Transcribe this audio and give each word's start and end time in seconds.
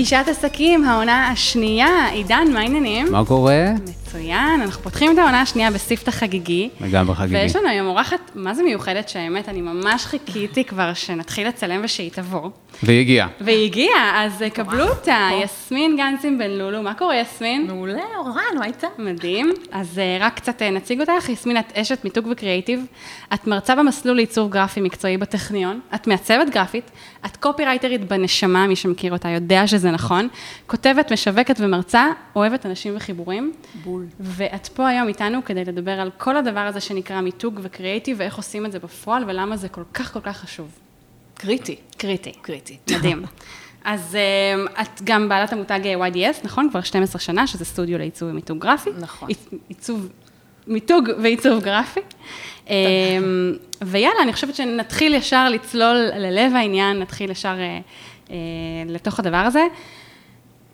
פגישת 0.00 0.24
עסקים, 0.30 0.84
העונה 0.84 1.28
השנייה. 1.28 2.08
עידן, 2.12 2.44
מה 2.52 2.60
העניינים? 2.60 3.12
מה 3.12 3.24
קורה? 3.24 3.64
מצוין, 4.10 4.60
אנחנו 4.62 4.82
פותחים 4.82 5.12
את 5.12 5.18
העונה 5.18 5.40
השנייה 5.40 5.70
בספתח 5.70 6.14
חגיגי. 6.14 6.70
לגמרי 6.80 7.14
חגיגי. 7.14 7.36
ויש 7.36 7.56
לנו 7.56 7.68
היום 7.68 7.86
אורחת, 7.86 8.30
מה 8.34 8.54
זה 8.54 8.62
מיוחדת, 8.62 9.08
שהאמת, 9.08 9.48
אני 9.48 9.60
ממש 9.60 10.04
חיכיתי 10.04 10.64
כבר 10.64 10.94
שנתחיל 10.94 11.48
לצלם 11.48 11.80
ושהיא 11.84 12.10
תבוא. 12.10 12.50
והיא 12.82 13.00
הגיעה. 13.00 13.28
והיא 13.40 13.64
הגיעה, 13.64 14.24
אז 14.24 14.44
קבלו 14.52 14.88
אותה, 14.88 15.28
יסמין 15.44 15.96
גנצים 15.96 16.38
בן 16.38 16.50
לולו. 16.50 16.82
מה 16.82 16.94
קורה, 16.94 17.16
יסמין? 17.16 17.66
מעולה, 17.66 18.02
אורן, 18.18 18.58
מה 18.58 18.66
איתה? 18.66 18.86
מדהים. 18.98 19.52
אז 19.72 19.98
אה, 19.98 20.18
רק 20.20 20.36
קצת 20.36 20.62
אה, 20.62 20.70
נציג 20.70 21.00
אותך. 21.00 21.28
יסמין, 21.28 21.58
את 21.58 21.72
אשת 21.76 22.04
מיתוג 22.04 22.26
וקריאיטיב. 22.30 22.86
את 23.34 23.46
מרצה 23.46 23.74
במסלול 23.76 24.16
לעיצוב 24.16 24.50
גרפי 24.50 24.80
מקצועי 24.80 25.16
בטכניון. 25.16 25.80
את 25.94 26.06
מעצבת 26.06 26.50
גרפית. 26.50 26.90
את 27.26 27.36
קופירייטרית 27.36 28.08
בנשמה, 28.08 28.66
מי 28.66 28.76
שמכיר 28.76 29.12
אותה 29.12 29.28
יודע 29.28 29.66
שזה 29.66 29.90
נכון. 29.90 30.28
כותבת, 30.66 31.12
משווקת 31.12 31.56
ומרצה, 31.60 32.06
אוהבת 32.36 32.66
אנשים 32.66 32.92
וחיבורים. 32.96 33.52
בול. 33.84 33.99
ואת 34.20 34.66
פה 34.68 34.88
היום 34.88 35.08
איתנו 35.08 35.44
כדי 35.44 35.64
לדבר 35.64 36.00
על 36.00 36.10
כל 36.18 36.36
הדבר 36.36 36.60
הזה 36.60 36.80
שנקרא 36.80 37.20
מיתוג 37.20 37.60
וקריאיטיב, 37.62 38.16
ואיך 38.20 38.36
עושים 38.36 38.66
את 38.66 38.72
זה 38.72 38.78
בפועל, 38.78 39.24
ולמה 39.26 39.56
זה 39.56 39.68
כל 39.68 39.82
כך 39.94 40.12
כל 40.12 40.20
כך 40.20 40.36
חשוב. 40.36 40.70
קריטי. 41.34 41.76
קריטי. 41.96 42.32
קריטי. 42.42 42.76
מדהים. 42.90 43.22
אז 43.84 44.16
אה, 44.16 44.82
את 44.82 45.02
גם 45.04 45.28
בעלת 45.28 45.52
המותג 45.52 45.80
YDS, 46.12 46.44
נכון? 46.44 46.68
כבר 46.70 46.80
12 46.80 47.20
שנה, 47.20 47.46
שזה 47.46 47.64
סטודיו 47.64 47.98
לעיצוב 47.98 48.30
ומיתוג 48.30 48.58
גרפי. 48.58 48.90
נכון. 49.00 49.28
עיצ- 49.28 49.54
עיצוב, 49.68 50.08
מיתוג 50.66 51.08
ועיצוב 51.22 51.62
גרפי. 51.64 52.00
אה, 52.70 52.74
ויאללה, 53.82 54.22
אני 54.22 54.32
חושבת 54.32 54.54
שנתחיל 54.54 55.14
ישר 55.14 55.48
לצלול 55.48 55.96
ללב 56.16 56.52
העניין, 56.54 56.98
נתחיל 56.98 57.30
ישר 57.30 57.48
אה, 57.58 57.78
אה, 58.30 58.36
לתוך 58.86 59.18
הדבר 59.18 59.36
הזה. 59.36 59.62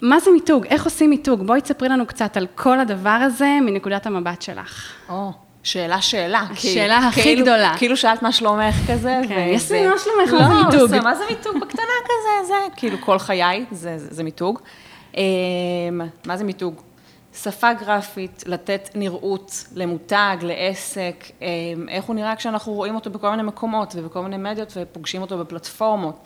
מה 0.01 0.21
זה 0.21 0.31
מיתוג? 0.31 0.67
איך 0.67 0.85
עושים 0.85 1.11
מיתוג? 1.11 1.47
בואי 1.47 1.61
תספרי 1.61 1.89
לנו 1.89 2.07
קצת 2.07 2.37
על 2.37 2.47
כל 2.55 2.81
הדבר 2.81 3.11
הזה 3.23 3.59
מנקודת 3.63 4.07
המבט 4.07 4.43
שלך. 4.43 4.93
או, 5.09 5.31
שאלה, 5.63 6.01
שאלה. 6.03 6.41
השאלה 6.51 6.97
הכי 6.99 7.23
כאילו- 7.23 7.43
גדולה. 7.43 7.75
כאילו 7.79 7.97
שאלת 7.97 8.23
מה 8.23 8.33
שלומך 8.33 8.75
כזה. 8.91 9.21
כן, 9.29 9.35
וזה- 9.35 9.41
יסמין, 9.55 9.91
מה 9.91 9.97
שלומך? 9.99 10.33
מה 10.43 10.49
לא, 10.49 10.55
זה 10.55 10.65
מיתוג? 10.77 10.89
זה- 10.91 11.01
מה 11.01 11.15
זה 11.15 11.25
מיתוג? 11.31 11.57
בקטנה 11.61 11.83
כזה, 12.05 12.47
זה, 12.49 12.55
כאילו 12.77 12.97
כל 13.01 13.19
חיי, 13.19 13.65
זה, 13.71 13.99
זה, 13.99 14.15
זה 14.15 14.23
מיתוג. 14.25 14.59
אמ, 15.17 15.21
מה 16.27 16.37
זה 16.37 16.45
מיתוג? 16.45 16.75
שפה 17.43 17.73
גרפית, 17.73 18.45
לתת 18.47 18.89
נראות 18.95 19.65
למותג, 19.75 20.37
לעסק, 20.43 21.25
אמ, 21.43 21.47
איך 21.89 22.05
הוא 22.05 22.17
נראה 22.17 22.37
כשאנחנו 22.37 22.73
רואים 22.73 22.95
אותו 22.95 23.11
בכל 23.11 23.31
מיני 23.31 23.43
מקומות 23.43 23.95
ובכל 23.97 24.21
מיני 24.21 24.37
מדיות 24.37 24.73
ופוגשים 24.77 25.23
אותו 25.23 25.39
בפלטפורמות, 25.39 26.19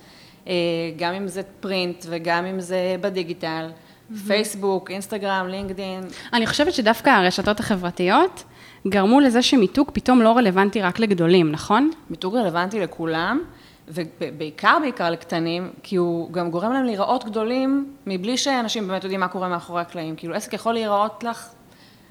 גם 0.97 1.15
אם 1.15 1.29
זה 1.29 1.43
פרינט 1.61 2.07
וגם 2.09 2.47
אם 2.47 2.61
זה 2.61 2.97
בדיגיטל, 3.01 3.71
פייסבוק, 4.27 4.91
אינסטגרם, 4.91 5.47
לינקדין, 5.49 6.01
אני 6.33 6.47
חושבת 6.47 6.73
שדווקא 6.73 7.11
הרשתות 7.11 7.61
החברתיות 7.61 8.45
גרמו 8.89 9.21
לזה 9.21 9.43
שמיתוג 9.43 9.91
פתאום 9.93 10.23
לא 10.23 10.37
רלוונטי 10.37 10.83
רק 10.83 10.99
לגדולים, 10.99 11.53
נכון? 11.53 11.91
מיתוג 12.11 12.37
רלוונטי 12.37 12.81
לכולם, 12.81 13.41
ובעיקר 13.89 14.79
בעיקר 14.81 15.11
לקטנים, 15.11 15.71
כי 15.83 15.97
הוא 15.97 16.33
גם 16.33 16.51
גורם 16.51 16.73
להם 16.73 16.85
להיראות 16.85 17.25
גדולים, 17.25 17.95
מבלי 18.07 18.37
שאנשים 18.37 18.89
באמת 18.89 19.05
יודעים 19.05 19.21
מה 19.21 19.29
קורה 19.29 19.49
מאחורי 19.49 19.81
הקלעים. 19.81 20.17
כאילו 20.17 20.35
עסק 20.35 20.53
יכול 20.53 20.73
להיראות 20.73 21.25
לך 21.25 21.49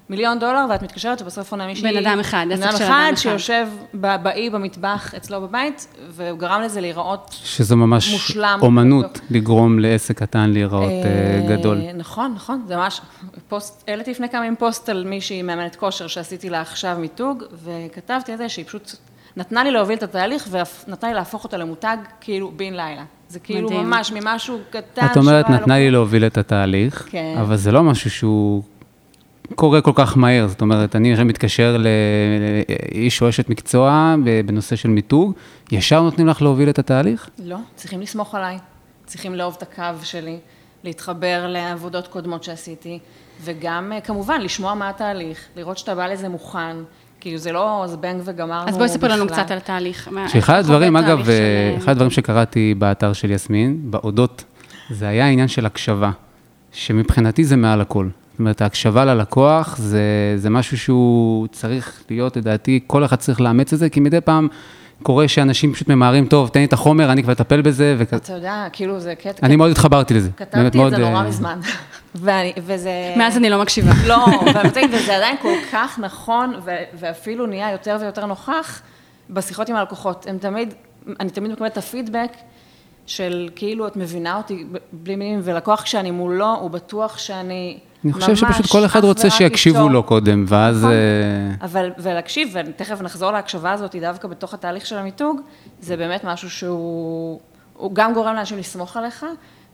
מיליון 0.09 0.39
דולר, 0.39 0.65
ואת 0.69 0.83
מתקשרת 0.83 1.21
ובסוף 1.21 1.51
עונה 1.51 1.67
מישהי... 1.67 1.91
בן 1.91 2.05
אדם 2.05 2.19
אחד, 2.19 2.45
בן 2.49 2.51
עסק 2.51 2.63
אדם 2.63 2.77
של 2.77 2.83
אחד 2.83 2.93
אדם 2.93 3.13
אחד. 3.13 3.21
שיושב 3.21 3.67
באי 3.93 4.49
במטבח 4.49 5.13
אצלו 5.17 5.41
בבית, 5.41 5.87
והוא 6.09 6.39
גרם 6.39 6.61
לזה 6.61 6.81
להיראות... 6.81 7.35
שזו 7.43 7.77
ממש 7.77 8.11
מושלם. 8.11 8.59
אומנות 8.61 9.19
לגרום 9.29 9.79
לעסק 9.79 10.19
קטן 10.19 10.49
להיראות 10.49 10.91
אה, 10.91 11.49
אה, 11.49 11.57
גדול. 11.57 11.81
נכון, 11.97 12.33
נכון, 12.35 12.63
זה 12.67 12.75
ממש, 12.75 13.01
פוסט, 13.47 13.83
העליתי 13.87 14.11
לפני 14.11 14.29
כמה 14.29 14.45
ימים 14.45 14.55
פוסט 14.55 14.89
על 14.89 15.03
מישהי 15.07 15.41
מאמנת 15.41 15.75
כושר 15.75 16.07
שעשיתי 16.07 16.49
לה 16.49 16.61
עכשיו 16.61 16.97
מיתוג, 16.99 17.43
וכתבתי 17.63 18.31
על 18.31 18.37
זה 18.37 18.49
שהיא 18.49 18.65
פשוט 18.65 18.91
נתנה 19.37 19.63
לי 19.63 19.71
להוביל 19.71 19.97
את 19.97 20.03
התהליך, 20.03 20.47
ונתנה 20.51 21.09
לי 21.09 21.15
להפוך 21.15 21.43
אותה 21.43 21.57
למותג 21.57 21.97
כאילו 22.21 22.51
בן 22.55 22.73
לילה. 22.73 23.03
זה 23.29 23.39
כאילו 23.39 23.69
מדהים. 23.69 23.89
ממש 23.89 24.11
ממשהו 24.11 24.59
קטן. 24.69 25.05
את 25.05 25.17
אומרת, 25.17 25.23
שלא 25.23 25.29
היה 25.29 25.41
לו 25.57 25.61
נתנה 25.61 25.75
לי 25.75 25.83
כלום. 25.83 25.93
להוביל 25.93 26.25
את 26.25 26.37
התהליך, 26.37 27.07
כן. 27.09 27.35
אבל 27.41 27.55
זה 27.55 27.71
לא 27.71 27.83
משהו 27.83 28.09
שהוא 28.09 28.63
קורה 29.55 29.81
כל 29.81 29.91
כך 29.95 30.17
מהר. 30.17 30.47
זאת 30.47 30.61
אומרת, 30.61 30.95
אני 30.95 31.11
עכשיו 31.11 31.25
מתקשר 31.25 31.77
לאיש 31.77 33.21
או 33.21 33.29
אשת 33.29 33.49
מקצוע 33.49 34.15
בנושא 34.45 34.75
של 34.75 34.89
מיתוג, 34.89 35.33
ישר 35.71 36.01
נותנים 36.01 36.27
לך 36.27 36.41
להוביל 36.41 36.69
את 36.69 36.79
התהליך? 36.79 37.29
לא, 37.45 37.57
צריכים 37.75 38.01
לסמוך 38.01 38.35
עליי, 38.35 38.57
צריכים 39.05 39.35
לאהוב 39.35 39.55
את 39.57 39.61
הקו 39.61 40.03
שלי, 40.03 40.37
להתחבר 40.83 41.47
לעבודות 41.47 42.07
קודמות 42.07 42.43
שעשיתי, 42.43 42.99
וגם 43.41 43.91
אה, 43.91 44.01
כמובן 44.01 44.41
לשמוע 44.41 44.73
מה 44.73 44.89
התהליך, 44.89 45.39
לראות 45.55 45.77
שאתה 45.77 45.95
בא 45.95 46.07
לזה 46.07 46.29
מוכן, 46.29 46.77
כאילו 47.19 47.37
זה 47.37 47.51
לא 47.51 47.83
זבנג 47.87 48.21
וגמרנו 48.25 48.69
אז 48.69 48.77
בואי 48.77 48.89
ספר 48.89 49.07
לנו. 49.07 49.27
קצת 49.27 49.51
על 49.51 49.57
התהליך. 49.57 50.09
שאחד 50.27 50.59
הדברים, 50.59 50.95
אגב, 50.95 51.23
של, 51.23 51.29
אה, 51.29 51.35
אה, 51.35 51.77
אחד 51.77 51.91
הדברים 51.91 52.11
שקראתי 52.11 52.73
באתר 52.77 53.13
של 53.13 53.31
יסמין, 53.31 53.77
באודות, 53.83 54.43
זה 54.89 55.07
היה 55.07 55.25
העניין 55.25 55.47
של 55.47 55.65
הקשבה, 55.65 56.11
שמבחינתי 56.71 57.43
זה 57.43 57.55
מעל 57.55 57.81
הכל. 57.81 58.07
זאת 58.39 58.41
אומרת, 58.41 58.61
ההקשבה 58.61 59.05
ללקוח 59.05 59.77
זה, 59.77 60.01
זה 60.35 60.49
משהו 60.49 60.77
שהוא 60.77 61.47
צריך 61.47 62.03
להיות, 62.09 62.37
לדעתי, 62.37 62.79
כל 62.87 63.05
אחד 63.05 63.15
צריך 63.15 63.41
לאמץ 63.41 63.73
את 63.73 63.79
זה, 63.79 63.89
כי 63.89 63.99
מדי 63.99 64.21
פעם 64.21 64.47
קורה 65.03 65.27
שאנשים 65.27 65.73
פשוט 65.73 65.87
ממהרים, 65.87 66.25
טוב, 66.27 66.49
תן 66.49 66.59
לי 66.59 66.65
את 66.65 66.73
החומר, 66.73 67.11
אני 67.11 67.23
כבר 67.23 67.31
אטפל 67.33 67.61
בזה, 67.61 67.95
וכ... 67.97 68.13
אתה 68.13 68.33
יודע, 68.33 68.65
כאילו 68.73 68.99
זה 68.99 69.15
קטע... 69.15 69.45
אני 69.45 69.55
מאוד 69.55 69.71
התחברתי 69.71 70.13
לזה. 70.13 70.29
כתבתי 70.37 70.67
את 70.67 70.75
מאוד, 70.75 70.89
זה 70.95 70.97
נורא 70.97 71.15
אה, 71.15 71.23
מזמן, 71.23 71.59
ואני- 72.15 72.53
וזה... 72.57 73.13
מאז 73.17 73.37
אני 73.37 73.49
לא 73.49 73.61
מקשיבה. 73.61 73.91
לא, 74.07 74.25
וזה 74.93 75.15
עדיין 75.15 75.35
כל 75.41 75.53
כך 75.71 75.99
נכון, 75.99 76.53
ו- 76.65 76.71
ואפילו 76.93 77.45
נהיה 77.45 77.71
יותר 77.71 77.97
ויותר 78.01 78.25
נוכח 78.25 78.81
בשיחות 79.29 79.69
עם 79.69 79.75
הלקוחות. 79.75 80.25
הם 80.29 80.37
תמיד, 80.37 80.73
אני 81.19 81.29
תמיד 81.29 81.51
מקבלת 81.51 81.71
את 81.71 81.77
הפידבק 81.77 82.31
של 83.05 83.49
כאילו, 83.55 83.87
את 83.87 83.95
מבינה 83.97 84.37
אותי 84.37 84.65
בלי 84.93 85.15
מילים, 85.15 85.39
ולקוח 85.43 85.81
כשאני 85.81 86.11
מולו, 86.11 86.55
הוא 86.59 86.69
בטוח 86.69 87.17
שאני 87.17 87.79
אני 88.03 88.11
ממש 88.11 88.23
חושב 88.23 88.35
שפשוט 88.35 88.71
כל 88.71 88.85
אחד 88.85 89.03
רוצה 89.03 89.29
שיקשיבו 89.29 89.77
איתו. 89.77 89.89
לו 89.89 90.03
קודם, 90.03 90.45
ואז... 90.47 90.77
נכון. 90.77 90.91
אה, 90.91 91.65
אבל, 91.65 91.91
ולהקשיב, 91.97 92.53
ותכף 92.53 93.01
נחזור 93.01 93.31
להקשבה 93.31 93.71
הזאת 93.71 93.95
דווקא 93.95 94.27
בתוך 94.27 94.53
התהליך 94.53 94.85
של 94.85 94.97
המיתוג, 94.97 95.41
זה 95.81 95.97
באמת 95.97 96.23
משהו 96.23 96.49
שהוא 96.49 97.39
הוא 97.73 97.91
גם 97.93 98.13
גורם 98.13 98.35
לאנשים 98.35 98.57
לסמוך 98.57 98.97
עליך, 98.97 99.25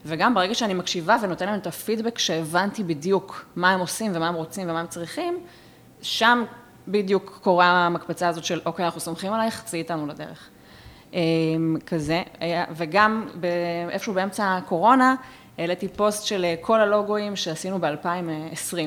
וגם 0.06 0.34
ברגע 0.34 0.56
שאני 0.56 0.74
מקשיבה 0.74 1.18
ונותן 1.22 1.46
להם 1.46 1.60
את 1.60 1.68
הפידבק 1.68 2.18
שהבנתי 2.18 2.84
בדיוק 2.84 3.46
מה 3.56 3.72
הם 3.72 3.80
עושים 3.80 4.12
ומה 4.16 4.28
הם 4.28 4.36
רוצים 4.36 4.70
ומה 4.70 4.80
הם 4.80 4.88
צריכים, 4.88 5.38
שם 6.02 6.44
בדיוק 6.88 7.40
קורה 7.44 7.66
המקפצה 7.66 8.28
הזאת 8.28 8.44
של, 8.46 8.62
אוקיי, 8.66 8.86
אנחנו 8.86 9.00
סומכים 9.00 9.34
עלייך, 9.34 9.64
צאי 9.66 9.80
איתנו 9.80 10.08
לדרך. 10.08 10.50
אמ, 11.14 11.78
כזה, 11.86 12.24
וגם 12.72 13.28
איפשהו 13.90 14.14
באמצע 14.14 14.58
הקורונה, 14.58 15.16
העליתי 15.58 15.88
פוסט 15.88 16.26
של 16.26 16.46
אה, 16.46 16.56
כל 16.62 16.82
הלוגויים 16.82 17.36
שעשינו 17.36 17.80
ב-2020. 17.80 18.78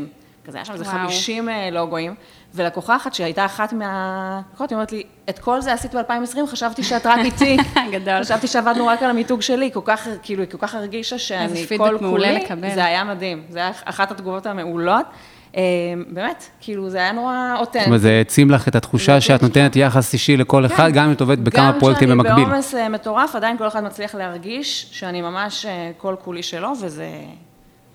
כזה, 0.49 0.59
היה 0.59 0.65
שם 0.65 0.73
איזה 0.73 0.85
וואו. 0.85 1.09
50 1.09 1.49
אה, 1.49 1.71
לוגויים, 1.71 2.15
ולקוחה 2.55 2.97
אחת 2.97 3.15
שהייתה 3.15 3.45
אחת 3.45 3.73
מהלקוחות, 3.73 4.71
היא 4.71 4.77
אומרת 4.77 4.93
לי, 4.93 5.03
את 5.29 5.39
כל 5.39 5.61
זה 5.61 5.73
עשית 5.73 5.95
ב-2020, 5.95 6.47
חשבתי 6.47 6.83
שאת 6.83 7.07
רק 7.07 7.19
איתי. 7.19 7.57
גדול. 7.93 8.23
חשבתי 8.23 8.47
שעבדנו 8.47 8.87
רק 8.87 9.03
על 9.03 9.11
המיתוג 9.11 9.43
שלי, 9.43 9.71
כל 9.73 9.81
כך, 9.85 10.09
כאילו, 10.23 10.43
היא 10.43 10.51
כל 10.51 10.59
כך 10.59 10.75
הרגישה 10.75 11.19
שאני 11.19 11.67
כל 11.79 11.97
כולי, 11.99 12.33
לקבל. 12.33 12.75
זה 12.75 12.85
היה 12.85 13.05
מדהים, 13.05 13.43
זה 13.51 13.59
היה 13.59 13.71
אחת 13.85 14.11
התגובות 14.11 14.47
המעולות. 14.47 15.07
אה, 15.57 15.63
באמת, 16.09 16.45
כאילו, 16.61 16.91
זה 16.91 16.99
היה 16.99 17.13
נורא 17.13 17.55
אותנטי. 17.59 17.79
זאת 17.79 17.87
אומרת, 17.87 18.01
זה 18.01 18.11
העצים 18.11 18.51
לך 18.51 18.69
את 18.69 18.77
התחושה 18.77 19.21
שאת 19.21 19.43
נותנת 19.43 19.77
יחס 19.77 20.13
אישי 20.13 20.37
לכל 20.37 20.67
אחד, 20.67 20.91
גם 20.93 21.05
אם 21.05 21.13
את 21.13 21.21
עובדת 21.21 21.39
בכמה 21.39 21.73
פרויקטים 21.81 22.09
במקביל. 22.09 22.31
גם 22.31 22.37
כשאני 22.37 22.51
בעומס 22.51 22.75
אה, 22.75 22.89
מטורף, 22.89 23.37
עדיין 23.37 23.59
כל 23.59 23.69
אחד 23.69 23.85
מצליח 23.85 24.15
להרגיש 24.15 24.89
שאני 24.93 25.23
ממש 25.23 25.67
אה, 25.67 25.91
כל 25.97 26.15
כולי 26.25 26.43
שלו, 26.43 26.73
וזה 26.83 27.09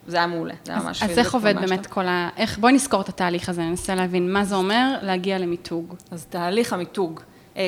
זה 0.08 0.18
היה 0.18 0.28
מעולה. 0.28 0.54
זה 0.64 0.72
היה 0.72 0.82
ממש 0.82 1.04
אז 1.04 1.20
איך 1.20 1.34
עובד 1.34 1.56
באמת. 1.62 1.86
כל 1.86 2.08
ה... 2.08 2.30
איך... 2.38 2.58
בואי 2.58 2.74
נזכור 2.74 3.02
את 3.02 3.10
התהליך 3.10 3.50
הזה, 3.50 3.62
ננסה 3.62 3.96
להבין 3.96 4.34
מה 4.34 4.44
זה 4.44 4.56
אומר 4.56 4.96
להגיע 5.02 5.38
למיתוג. 5.38 5.96
אז 6.12 6.26
תהליך 6.30 6.74
המיתוג. 6.74 7.20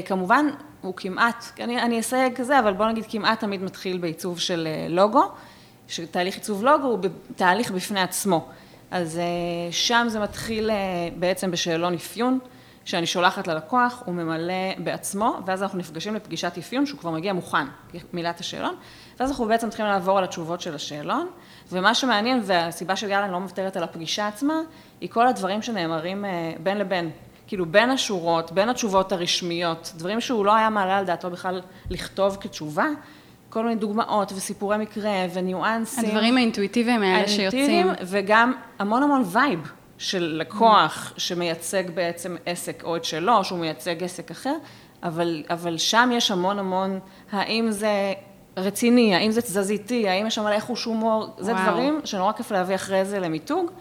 כמובן, 0.05 0.45
הוא 0.81 0.93
כמעט, 0.97 1.45
אני, 1.59 1.81
אני 1.81 1.99
אסייג 1.99 2.33
כזה, 2.35 2.59
אבל 2.59 2.73
בוא 2.73 2.85
נגיד 2.87 3.03
כמעט 3.09 3.39
תמיד 3.39 3.63
מתחיל 3.63 3.97
בעיצוב 3.97 4.39
של 4.39 4.67
לוגו, 4.89 5.23
שתהליך 5.87 6.35
עיצוב 6.35 6.63
לוגו 6.63 6.87
הוא 6.87 6.99
תהליך 7.35 7.71
בפני 7.71 8.01
עצמו. 8.01 8.47
אז 8.95 9.17
אה, 9.17 9.71
שם 9.71 10.05
זה 10.09 10.19
מתחיל 10.19 10.69
אה, 10.69 10.75
בעצם 11.15 11.51
בשאלון 11.51 11.93
אפיון, 11.93 12.39
שאני 12.85 13.05
שולחת 13.05 13.47
ללקוח, 13.47 14.03
הוא 14.05 14.15
ממלא 14.15 14.53
בעצמו, 14.77 15.39
ואז 15.45 15.63
אנחנו 15.63 15.79
נפגשים 15.79 16.15
לפגישת 16.15 16.57
אפיון, 16.57 16.85
שהוא 16.85 16.99
כבר 16.99 17.11
מגיע 17.11 17.33
מוכן, 17.33 17.65
מילת 18.13 18.39
השאלון, 18.39 18.75
ואז 19.19 19.29
אנחנו 19.29 19.45
בעצם 19.45 19.67
מתחילים 19.67 19.91
לעבור 19.91 20.17
על 20.17 20.23
התשובות 20.23 20.61
של 20.61 20.75
השאלון, 20.75 21.27
ומה 21.71 21.95
שמעניין, 21.95 22.41
והסיבה 22.43 22.95
שגל 22.95 23.15
אני 23.15 23.31
לא 23.31 23.39
מוותרת 23.39 23.77
על 23.77 23.83
הפגישה 23.83 24.27
עצמה, 24.27 24.53
היא 25.01 25.09
כל 25.09 25.27
הדברים 25.27 25.61
שנאמרים 25.61 26.25
אה, 26.25 26.53
בין 26.63 26.77
לבין. 26.77 27.11
כאילו 27.47 27.65
בין 27.65 27.89
השורות, 27.89 28.51
בין 28.51 28.69
התשובות 28.69 29.11
הרשמיות, 29.11 29.91
דברים 29.97 30.21
שהוא 30.21 30.45
לא 30.45 30.55
היה 30.55 30.69
מעלה 30.69 30.97
על 30.97 31.05
דעתו 31.05 31.29
בכלל 31.29 31.61
לכתוב 31.89 32.37
כתשובה, 32.39 32.87
כל 33.55 33.63
מיני 33.63 33.75
דוגמאות 33.75 34.31
וסיפורי 34.35 34.77
מקרה 34.77 35.11
וניואנסים. 35.33 36.05
הדברים 36.05 36.37
האינטואיטיביים 36.37 37.01
האלה 37.03 37.27
שיוצאים. 37.27 37.87
וגם 38.01 38.53
המון 38.79 39.03
המון 39.03 39.23
vibe 39.25 39.71
של 39.97 40.37
לקוח 40.39 41.13
שמייצג 41.17 41.83
בעצם 41.93 42.35
עסק 42.45 42.83
או 42.83 42.95
את 42.95 43.05
שלו, 43.05 43.43
שהוא 43.43 43.59
מייצג 43.59 44.03
עסק 44.03 44.31
אחר, 44.31 44.55
אבל, 45.03 45.43
אבל 45.49 45.77
שם 45.77 46.09
יש 46.13 46.31
המון 46.31 46.59
המון, 46.59 46.99
האם 47.31 47.71
זה 47.71 48.13
רציני, 48.57 49.15
האם 49.15 49.31
זה 49.31 49.41
תזזיתי, 49.41 50.09
האם 50.09 50.27
יש 50.27 50.35
שם 50.35 50.43
מלא 50.43 50.59
חוש 50.59 50.83
הומור, 50.85 51.27
זה. 51.37 51.53
דברים 51.53 52.01
שנורא 52.03 52.31
כיף 52.31 52.51
להביא 52.51 52.75
אחרי 52.75 53.05
זה 53.05 53.19
למיתוג, 53.19 53.71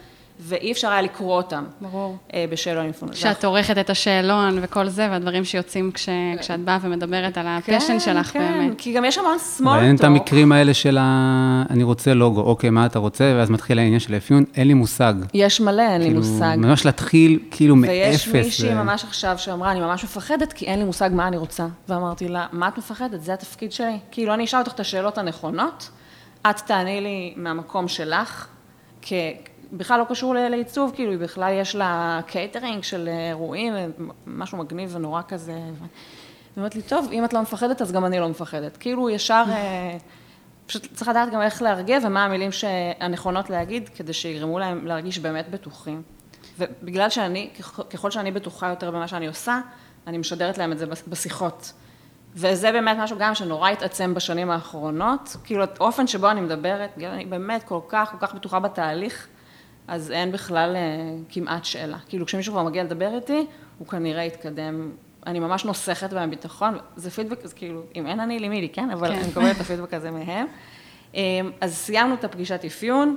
ואי 0.40 0.72
אפשר 0.72 0.90
היה 0.90 1.02
לקרוא 1.02 1.36
אותם. 1.36 1.64
ברור. 1.81 2.16
אה, 2.34 2.44
בשאלון 2.50 2.84
אינפורמציה. 2.84 3.20
שאת 3.34 3.44
עורכת 3.44 3.78
את 3.78 3.90
השאלון 3.90 4.58
וכל 4.62 4.88
זה, 4.88 5.08
והדברים 5.10 5.44
שיוצאים 5.44 5.90
כש, 5.92 6.08
כשאת 6.40 6.60
באה 6.60 6.78
ומדברת 6.82 7.38
על 7.38 7.46
הפשן 7.46 8.00
שלך 8.00 8.26
כן, 8.26 8.38
באמת. 8.58 8.75
כי 8.78 8.92
גם 8.92 9.04
יש 9.04 9.19
המון 9.19 9.36
small 9.58 9.62
אבל 9.69 9.78
אין 9.84 9.96
את 9.96 10.00
talk. 10.00 10.06
המקרים 10.06 10.52
האלה 10.52 10.75
של 10.75 10.98
ה... 11.00 11.62
אני 11.70 11.82
רוצה 11.82 12.14
לוגו, 12.14 12.40
אוקיי, 12.40 12.70
מה 12.70 12.86
אתה 12.86 12.98
רוצה? 12.98 13.34
ואז 13.36 13.50
מתחיל 13.50 13.78
העניין 13.78 14.00
של 14.00 14.14
האפיון, 14.14 14.44
אין 14.54 14.69
לי 14.69 14.75
מושג. 14.75 15.14
יש 15.34 15.60
מלא, 15.60 15.82
אין 15.82 16.00
לי 16.00 16.06
כאילו, 16.06 16.20
מושג. 16.20 16.56
ממש 16.58 16.84
להתחיל 16.86 17.38
כאילו 17.50 17.76
מאפס. 17.76 17.90
ויש 17.90 18.28
מישהי 18.28 18.69
זה- 18.69 18.75
ממש 18.75 19.04
עכשיו 19.04 19.38
שאמרה, 19.38 19.70
אני 19.72 19.81
ממש 19.81 20.04
מפחדת, 20.04 20.52
כי 20.52 20.66
אין 20.66 20.78
לי 20.78 20.84
מושג 20.84 21.10
מה 21.12 21.28
אני 21.28 21.36
רוצה. 21.36 21.66
ואמרתי 21.88 22.28
לה, 22.28 22.46
מה 22.52 22.69
את 22.69 22.78
מפחדת? 22.78 23.22
זה 23.22 23.34
התפקיד 23.34 23.72
שלי. 23.72 23.98
כאילו, 24.10 24.34
אני 24.34 24.44
אשאל 24.44 24.60
אותך 24.60 24.72
את 24.72 24.81
השאלות 24.81 25.19
הנכונות, 25.19 25.90
את 26.50 26.56
תעני 26.66 27.00
לי 27.00 27.34
מהמקום 27.36 27.88
שלך, 27.88 28.46
כ... 29.02 29.12
בכלל 29.76 30.00
לא 30.00 30.04
קשור 30.08 30.34
לעיצוב, 30.34 30.92
כאילו, 30.94 31.10
היא 31.10 31.18
בכלל 31.18 31.52
יש 31.52 31.76
לה 31.76 32.20
קייטרינג 32.26 32.82
של 32.82 33.08
אירועים, 33.28 33.74
משהו 34.26 34.58
מגניב 34.58 34.96
ונורא 34.96 35.22
כזה. 35.28 35.52
היא 35.54 35.62
אומרת 36.56 36.74
לי, 36.74 36.82
טוב, 36.82 37.08
אם 37.12 37.24
את 37.24 37.32
לא 37.32 37.42
מפחדת, 37.42 37.82
אז 37.82 37.92
גם 37.92 38.04
אני 38.04 38.20
לא 38.20 38.28
מפחדת. 38.28 38.76
כאילו, 38.76 39.10
ישר, 39.10 39.44
אה, 39.48 39.96
פשוט 40.66 40.86
צריך 40.94 41.08
לדעת 41.08 41.30
גם 41.32 41.42
איך 41.42 41.62
להרגיע 41.62 41.98
ומה 42.02 42.24
המילים 42.24 42.50
הנכונות 43.00 43.50
להגיד, 43.50 43.88
כדי 43.88 44.12
שיגרמו 44.12 44.58
להם 44.58 44.86
להרגיש 44.86 45.18
באמת 45.18 45.50
בטוחים. 45.50 46.02
ובגלל 46.58 47.10
שאני, 47.10 47.50
ככל- 47.90 48.10
שאני 48.10 48.30
בטוחה 48.30 48.68
יותר 48.68 48.90
במה 48.90 49.08
שאני 49.08 49.26
עושה, 49.26 49.60
אני 50.06 50.18
משדרת 50.18 50.58
להם 50.58 50.72
את 50.72 50.78
זה 50.78 50.86
בשיחות. 51.08 51.72
וזה 52.36 52.72
באמת 52.72 52.96
משהו 53.00 53.18
גם 53.18 53.34
שנורא 53.34 53.70
התעצם 53.70 54.14
בשנים 54.14 54.50
האחרונות, 54.50 55.36
כאילו 55.44 55.64
האופן 55.78 56.06
שבו 56.06 56.30
אני 56.30 56.40
מדברת, 56.40 56.90
אני 56.98 57.24
באמת 57.24 57.62
כל 57.62 57.80
כך, 57.88 58.10
כל 58.10 58.26
כך 58.26 58.34
בטוחה 58.34 58.60
בתהליך, 58.60 59.28
אז 59.88 60.10
אין 60.10 60.32
בכלל 60.32 60.76
אה, 60.76 60.81
כמעט 61.28 61.64
שאלה. 61.64 61.98
כאילו 62.08 62.26
כשמישהו 62.26 62.52
כבר 62.52 62.62
מגיע 62.62 62.84
לדבר 62.84 63.14
איתי, 63.14 63.46
הוא 63.78 63.86
כנראה 63.88 64.25
יתקדם, 64.25 64.90
אני 65.26 65.38
ממש 65.38 65.64
נוסכת 65.64 66.12
בהם 66.12 66.31
ביטחון, 66.31 66.78
זה 66.96 67.10
פידבק, 67.10 67.44
אז 67.44 67.52
כאילו, 67.52 67.82
אם 67.94 68.06
אין 68.06 68.20
אני, 68.20 68.38
לי 68.38 68.48
מי 68.48 68.60
לי, 68.60 68.69
כן? 68.69 68.90
אבל 68.90 69.08
כן. 69.08 69.14
אני 69.14 69.28
מקבלת 69.28 69.56
את 69.56 69.60
הפידבק 69.60 69.94
הזה 69.94 70.10
מהם. 70.10 70.46
אה, 71.14 71.40
אז 71.60 71.75
סיימנו 71.75 72.14
את 72.14 72.25
הפגישת 72.25 72.64
אפיון, 72.64 73.16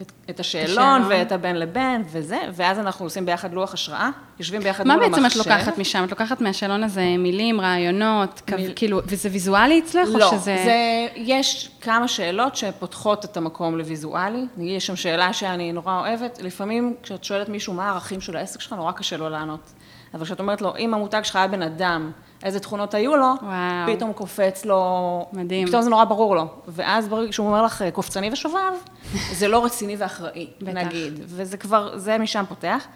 את, 0.00 0.12
את 0.30 0.40
השאלון. 0.40 1.02
ואת 1.08 1.32
הבן 1.32 1.56
לבן 1.56 2.02
וזה, 2.12 2.38
ואז 2.52 2.78
אנחנו 2.78 3.06
עושים 3.06 3.26
ביחד 3.26 3.52
לוח 3.52 3.74
השראה, 3.74 4.10
יושבים 4.38 4.60
ביחד 4.62 4.86
מה 4.86 4.94
מול 4.94 5.04
המחשב. 5.04 5.22
בעצם 5.22 5.40
את 5.40 5.46
לוקחת 5.46 5.78
משם? 5.78 6.04
את 6.04 6.10
לוקחת 6.10 6.40
מהשאלון 6.40 6.84
הזה 6.84 7.04
מילים, 7.18 7.60
רעיונות, 7.60 8.42
קו- 8.48 8.56
מיל- 8.56 8.72
כאילו, 8.76 9.00
וזה 9.06 9.28
ויזואלי 9.32 9.78
אצלך? 9.80 10.08
או 10.14 10.18
לא, 10.18 10.30
שזה... 10.30 10.38
זה, 10.64 10.74
יש 11.16 11.70
כמה 11.80 12.08
שאלות 12.08 12.56
שפותחות 12.56 13.24
את 13.24 13.36
המקום 13.36 13.78
לוויזואלי. 13.78 14.46
נגיד, 14.56 14.76
יש 14.76 14.86
שם 14.86 14.96
שאלה 14.96 15.32
שאני 15.32 15.72
נורא 15.72 15.98
אוהבת, 16.00 16.38
לפעמים 16.42 16.94
כשאת 17.02 17.24
שואלת 17.24 17.48
מישהו 17.48 17.74
מה 17.74 17.88
הערכים 17.88 18.20
של 18.20 18.36
העסק 18.36 18.60
שלך, 18.60 18.72
נורא 18.72 18.92
קשה 18.92 19.16
לו 19.16 19.28
לענות. 19.28 19.72
אבל 20.14 20.24
כשאת 20.24 20.40
אומרת 20.40 20.62
לו, 20.62 20.76
אם 20.76 20.94
המותג 20.94 21.20
שלך 21.24 21.36
היה 21.36 21.48
בן 21.48 21.62
אדם, 21.62 22.10
איזה 22.42 22.60
תכונות 22.60 22.94
היו 22.94 23.16
לו, 23.16 23.26
וואו. 23.42 23.96
פתאום 23.96 24.12
קופץ 24.12 24.64
לו, 24.64 25.26
מדהים. 25.32 25.68
פתאום 25.68 25.82
זה 25.82 25.90
נורא 25.90 26.04
ברור 26.04 26.36
לו. 26.36 26.46
ואז 26.68 27.08
ברגע 27.08 27.32
שהוא 27.32 27.46
אומר 27.46 27.62
לך 27.62 27.84
קופצני 27.92 28.30
ושובב, 28.32 28.72
זה 29.38 29.48
לא 29.48 29.64
רציני 29.64 29.96
ואחראי. 29.98 30.46
נגיד. 30.60 31.20
וזה 31.22 31.56
כבר, 31.56 31.98
זה 31.98 32.18
משם 32.18 32.44
פותח. 32.48 32.86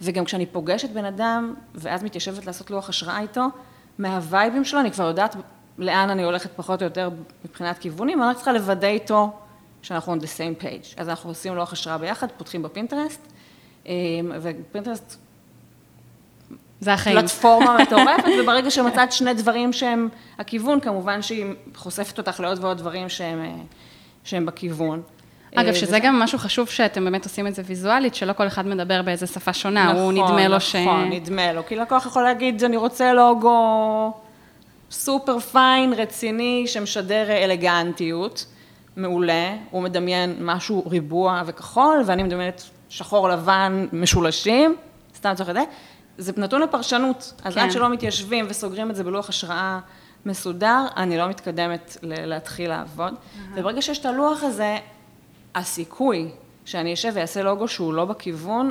וגם 0.00 0.24
כשאני 0.24 0.46
פוגשת 0.46 0.90
בן 0.90 1.04
אדם, 1.04 1.54
ואז 1.74 2.02
מתיישבת 2.02 2.46
לעשות 2.46 2.70
לוח 2.70 2.88
השראה 2.88 3.20
איתו, 3.20 3.46
מהווייבים 3.98 4.64
שלו, 4.64 4.80
אני 4.80 4.90
כבר 4.92 5.04
יודעת 5.04 5.36
לאן 5.78 6.10
אני 6.10 6.22
הולכת 6.24 6.50
פחות 6.56 6.82
או 6.82 6.84
יותר 6.84 7.10
מבחינת 7.44 7.78
כיוונים, 7.78 8.22
אני 8.22 8.30
רק 8.30 8.36
צריכה 8.36 8.52
לוודא 8.52 8.86
איתו 8.86 9.30
שאנחנו 9.82 10.14
on 10.14 10.18
the 10.18 10.22
same 10.22 10.62
page. 10.62 10.94
אז 10.96 11.08
אנחנו 11.08 11.30
עושים 11.30 11.54
לוח 11.54 11.72
השראה 11.72 11.98
ביחד, 11.98 12.26
פותחים 12.36 12.62
בפינטרסט, 12.62 13.20
אמ, 13.86 13.92
ופינטרסט 14.42 15.16
זה 16.80 16.92
החיים. 16.92 17.20
פלטפורמה 17.20 17.76
מטורפת, 17.82 18.24
וברגע 18.42 18.70
שמצאת 18.70 19.12
שני 19.12 19.34
דברים 19.34 19.72
שהם 19.72 20.08
הכיוון, 20.38 20.80
כמובן 20.80 21.22
שהיא 21.22 21.44
חושפת 21.74 22.18
אותך 22.18 22.40
לעוד 22.40 22.64
ועוד 22.64 22.78
דברים 22.78 23.08
שהם, 23.08 23.44
אה, 23.44 23.50
שהם 24.24 24.46
בכיוון. 24.46 25.02
אגב, 25.54 25.68
אה, 25.68 25.74
שזה 25.74 25.86
וזה- 25.86 25.98
גם 25.98 26.18
משהו 26.18 26.38
חשוב 26.38 26.68
שאתם 26.68 27.04
באמת 27.04 27.24
עושים 27.24 27.46
את 27.46 27.54
זה 27.54 27.62
ויזואלית, 27.66 28.14
שלא 28.14 28.32
כל 28.32 28.46
אחד 28.46 28.66
מדבר 28.66 29.02
באיזה 29.02 29.26
שפה 29.26 29.52
שונה, 29.52 29.92
הוא 29.92 30.12
נכון, 30.12 30.24
נדמה 30.24 30.48
לו 30.48 30.60
ש... 30.60 30.76
נכון, 30.76 31.08
נדמה 31.12 31.52
לו. 31.52 31.66
כי 31.66 31.76
לקוח 31.76 32.06
יכול 32.06 32.22
להגיד, 32.22 32.64
אני 32.64 32.76
רוצה 32.76 33.12
לוגו 33.12 34.12
סופר 34.90 35.38
פיין, 35.38 35.92
רציני, 35.92 36.64
שמשדר 36.66 37.30
אלגנטיות, 37.44 38.46
מעולה. 38.96 39.54
הוא 39.70 39.82
מדמיין 39.82 40.36
משהו 40.40 40.82
ריבוע 40.86 41.42
וכחול, 41.46 42.02
ואני 42.06 42.22
מדמיינת 42.22 42.62
שחור 42.88 43.28
לבן 43.28 43.86
משולשים, 43.92 44.76
סתם 45.16 45.30
לצורך 45.30 45.52
זה. 45.52 45.62
זה 46.18 46.32
נתון 46.36 46.62
לפרשנות. 46.62 47.32
אז 47.44 47.54
כן. 47.54 47.60
עד 47.60 47.70
שלא 47.70 47.90
מתיישבים 47.90 48.46
וסוגרים 48.48 48.90
את 48.90 48.96
זה 48.96 49.04
בלוח 49.04 49.28
השראה 49.28 49.78
מסודר, 50.26 50.84
אני 50.96 51.18
לא 51.18 51.28
מתקדמת 51.28 51.96
ל- 52.02 52.26
להתחיל 52.26 52.68
לעבוד. 52.68 53.14
וברגע 53.54 53.82
שיש 53.82 53.98
את 53.98 54.06
הלוח 54.06 54.42
הזה, 54.42 54.76
הסיכוי 55.54 56.30
שאני 56.64 56.94
אשב 56.94 57.12
ואעשה 57.14 57.42
לוגו 57.42 57.68
שהוא 57.68 57.94
לא 57.94 58.04
בכיוון, 58.04 58.70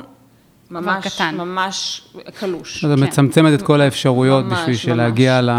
ממש, 0.70 1.06
קטן. 1.06 1.34
ממש 1.34 2.08
קלוש. 2.38 2.84
את 2.84 2.98
כן. 2.98 3.04
מצמצמת 3.04 3.60
את 3.60 3.62
כל 3.62 3.80
האפשרויות 3.80 4.44
ממש, 4.44 4.58
בשביל. 4.58 4.76
שלהגיע 4.76 5.40
ל... 5.40 5.50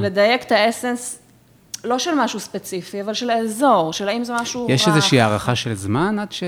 לדייק 0.00 0.42
את 0.42 0.52
האסנס, 0.52 1.18
לא 1.84 1.98
של 1.98 2.10
משהו 2.16 2.40
ספציפי, 2.40 3.02
אבל 3.02 3.14
של 3.14 3.30
האזור, 3.30 3.92
של 3.92 4.08
האם 4.08 4.24
זה 4.24 4.32
משהו 4.34 4.64
רך. 4.64 4.70
יש 4.70 4.88
איזושהי 4.88 5.20
הערכה 5.20 5.54
של 5.54 5.74
זמן 5.74 6.18
עד, 6.18 6.32
ש... 6.32 6.42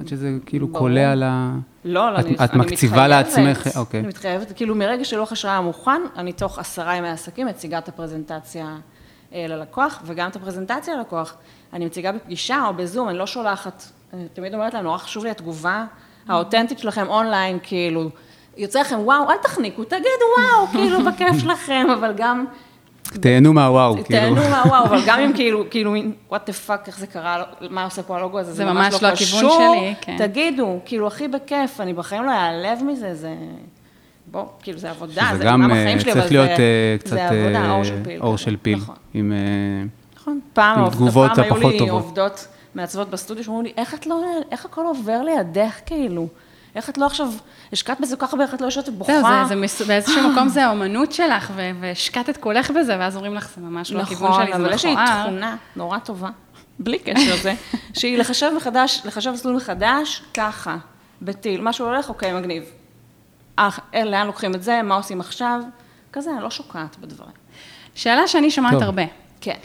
עד 0.00 0.08
שזה 0.08 0.30
כאילו 0.46 0.66
ברור. 0.68 0.78
קולע 0.78 1.12
על 1.12 1.22
ה... 1.22 1.54
לא, 1.84 2.12
לא, 2.12 2.18
את- 2.20 2.24
אני, 2.24 2.34
את 2.34 2.50
אני 2.52 2.60
מקציבה 2.60 3.08
לעצמך- 3.08 3.76
אוקיי. 3.76 4.00
אני 4.00 4.08
מתחייבת, 4.08 4.52
כאילו 4.56 4.74
מרגע 4.74 5.04
שלוח 5.04 5.32
השראה 5.32 5.60
מוכן, 5.60 6.02
אני 6.16 6.32
תוך 6.32 6.58
עשרה 6.58 6.96
ימי 6.96 7.08
עסקים 7.08 7.46
מציגה 7.46 7.78
את 7.78 7.88
הפרזנטציה 7.88 8.76
אה, 9.34 9.46
ללקוח, 9.48 10.02
וגם 10.04 10.28
את 10.30 10.36
הפרזנטציה 10.36 10.96
ללקוח. 10.96 11.34
אני 11.72 11.86
מציגה 11.86 12.12
בפגישה 12.12 12.64
או 12.66 12.74
בזום, 12.74 13.08
אני 13.08 13.18
לא 13.18 13.26
שולחת, 13.26 13.82
אני 14.12 14.26
תמיד 14.32 14.54
אומרת 14.54 14.74
להם, 14.74 14.84
נורא 14.84 14.98
חשוב 14.98 15.24
לי 15.24 15.30
התגובה 15.30 15.84
האותנטית 16.28 16.78
שלכם 16.78 17.06
אונליין, 17.08 17.58
כאילו, 17.62 18.10
יוצא 18.56 18.80
לכם 18.80 18.98
וואו, 18.98 19.30
אל 19.30 19.36
תחניקו, 19.42 19.84
תגידו 19.84 20.04
וואו, 20.38 20.66
כאילו, 20.66 21.04
בכיף 21.04 21.38
שלכם, 21.42 21.86
אבל 21.98 22.12
גם... 22.16 22.44
תהנו 23.18 23.52
מהוואו, 23.52 23.94
כאילו. 24.04 24.20
תהנו 24.20 24.50
מהוואו, 24.50 24.84
אבל 24.84 25.00
גם 25.06 25.20
אם 25.20 25.32
כאילו, 25.34 25.64
כאילו, 25.70 25.94
what 26.30 26.34
the 26.34 26.68
fuck, 26.68 26.86
איך 26.86 26.98
זה 26.98 27.06
קרה, 27.06 27.42
מה 27.70 27.84
עושה 27.84 28.02
פה 28.02 28.16
הלוגו 28.16 28.38
הזה, 28.38 28.52
זה 28.52 28.64
ממש 28.64 29.02
לא 29.02 29.08
הכיוון 29.08 29.50
שלי, 29.50 29.94
כן. 30.00 30.16
תגידו, 30.18 30.78
כאילו, 30.84 31.06
הכי 31.06 31.28
בכיף, 31.28 31.80
אני 31.80 31.92
בחיים 31.92 32.24
לא 32.24 32.30
אעלב 32.30 32.78
מזה, 32.86 33.14
זה... 33.14 33.34
בוא, 34.30 34.44
כאילו, 34.62 34.78
זה 34.78 34.90
עבודה, 34.90 35.30
זה 35.38 35.44
גם 35.44 35.62
אומנם 35.62 35.76
אה, 35.76 35.82
החיים 35.82 36.00
שלי, 36.00 36.12
אבל 36.12 36.20
להיות 36.30 36.50
זה, 36.56 36.62
אה, 36.62 36.96
קצת 36.98 37.10
זה 37.10 37.28
עבודה, 37.28 37.64
אה, 37.64 37.70
אור 37.70 37.84
של 37.84 38.04
פיל. 38.04 38.20
אור. 38.20 38.36
של 38.36 38.56
פיל, 38.62 38.78
נכון, 38.78 38.94
עם... 39.14 39.32
נכון. 40.16 40.40
פעם, 40.52 40.90
פעם 40.90 41.34
היו 41.38 41.68
לי. 41.70 41.88
עובדות 41.88 42.46
מעצבות 42.74 43.10
בסטודיו, 43.10 43.44
שאומרים 43.44 43.66
לי, 43.66 43.84
לא, 44.06 44.22
איך 44.50 44.64
הכל 44.64 44.86
עובר 44.86 45.22
לידך, 45.22 45.80
כאילו? 45.86 46.28
איך 46.74 46.90
את 46.90 46.98
לא 46.98 47.06
עכשיו, 47.06 47.28
השקעת 47.72 48.00
בזה 48.00 48.16
כל 48.16 48.26
כך 48.26 48.32
הרבה, 48.32 48.44
איך 48.44 48.54
את 48.54 48.60
לא 48.60 48.66
יושבת 48.66 48.88
ובוכה? 48.88 49.12
זהו, 49.12 49.22
זה, 49.22 49.44
זה 49.48 49.56
מס... 49.56 49.82
באיזשהו 49.82 50.30
מקום 50.30 50.48
זה 50.48 50.66
האומנות 50.66 51.12
שלך, 51.12 51.52
ו- 51.56 51.70
והשקעת 51.80 52.30
את 52.30 52.36
קולך 52.36 52.70
בזה, 52.70 52.96
ואז 52.98 53.16
אומרים 53.16 53.34
לך, 53.34 53.48
זה 53.56 53.60
ממש 53.60 53.92
לא 53.92 54.00
הכיוון 54.00 54.30
נכון, 54.30 54.42
שלי, 54.42 54.52
זה 54.52 54.58
אבל 54.58 54.72
יש 54.72 54.84
לי 54.84 54.92
מכוער. 54.92 55.22
תכונה 55.22 55.56
נורא 55.76 55.98
טובה, 55.98 56.28
בלי 56.78 56.98
קשר 56.98 57.34
לזה, 57.34 57.54
שהיא 57.94 58.18
לחשב 58.18 58.50
מחדש, 58.56 59.02
לחשב 59.04 59.30
מסלול 59.30 59.56
מחדש, 59.56 60.22
ככה, 60.34 60.76
בטיל, 61.22 61.60
משהו 61.60 61.86
הולך, 61.86 62.08
אוקיי, 62.08 62.32
מגניב. 62.32 62.64
אה, 63.58 63.68
לאן 64.04 64.26
לוקחים 64.26 64.54
את 64.54 64.62
זה, 64.62 64.82
מה 64.82 64.94
עושים 64.94 65.20
עכשיו? 65.20 65.60
כזה, 66.12 66.30
אני 66.30 66.42
לא 66.42 66.50
שוקעת 66.50 66.96
בדברים. 66.98 67.32
שאלה 67.94 68.28
שאני 68.28 68.50
שומעת 68.50 68.72
טוב. 68.72 68.82
הרבה. 68.82 69.02
כן. 69.40 69.56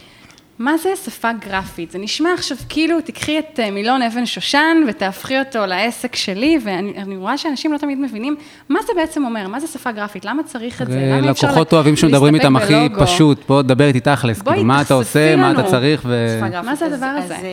מה 0.58 0.76
זה 0.78 0.88
שפה 1.04 1.32
גרפית? 1.32 1.90
זה 1.90 1.98
נשמע 1.98 2.32
עכשיו 2.34 2.56
כאילו 2.68 3.00
תיקחי 3.00 3.38
את 3.38 3.60
אה, 3.60 3.70
מילון 3.70 4.02
אבן 4.02 4.26
שושן 4.26 4.76
ותהפכי 4.88 5.38
אותו 5.38 5.66
לעסק 5.66 6.16
שלי, 6.16 6.58
ואני 6.64 6.92
אני 6.96 7.16
רואה 7.16 7.38
שאנשים 7.38 7.72
לא 7.72 7.78
תמיד 7.78 7.98
מבינים 7.98 8.36
מה 8.68 8.78
זה 8.86 8.92
בעצם 8.96 9.24
אומר, 9.24 9.48
מה 9.48 9.60
זה 9.60 9.66
שפה 9.66 9.92
גרפית, 9.92 10.24
למה 10.24 10.42
צריך 10.42 10.82
את 10.82 10.86
זה, 10.86 11.00
למה 11.12 11.26
אי 11.26 11.30
אפשר 11.30 11.46
לקוחות 11.46 11.72
לה- 11.72 11.76
אוהבים 11.76 11.96
שמדברים 11.96 12.34
להסתפק 12.34 12.46
איתם 12.54 12.56
הכי? 12.56 12.88
פשוט, 13.04 13.46
בוא 13.48 13.62
תדבר 13.62 13.84
איתי 13.84 14.00
תכלס, 14.00 14.42
כאילו, 14.42 14.64
מה 14.64 14.82
אתה 14.82 14.94
עושה, 14.94 15.36
מה 15.36 15.52
אתה. 15.52 15.62
צריך, 15.62 16.02
ו... 16.04 16.40
מה 16.64 16.74
זה 16.74 16.86
הדבר 16.86 17.06
אז- 17.06 17.24
הזה? 17.24 17.36
אז, 17.36 17.44
אה, 17.44 17.48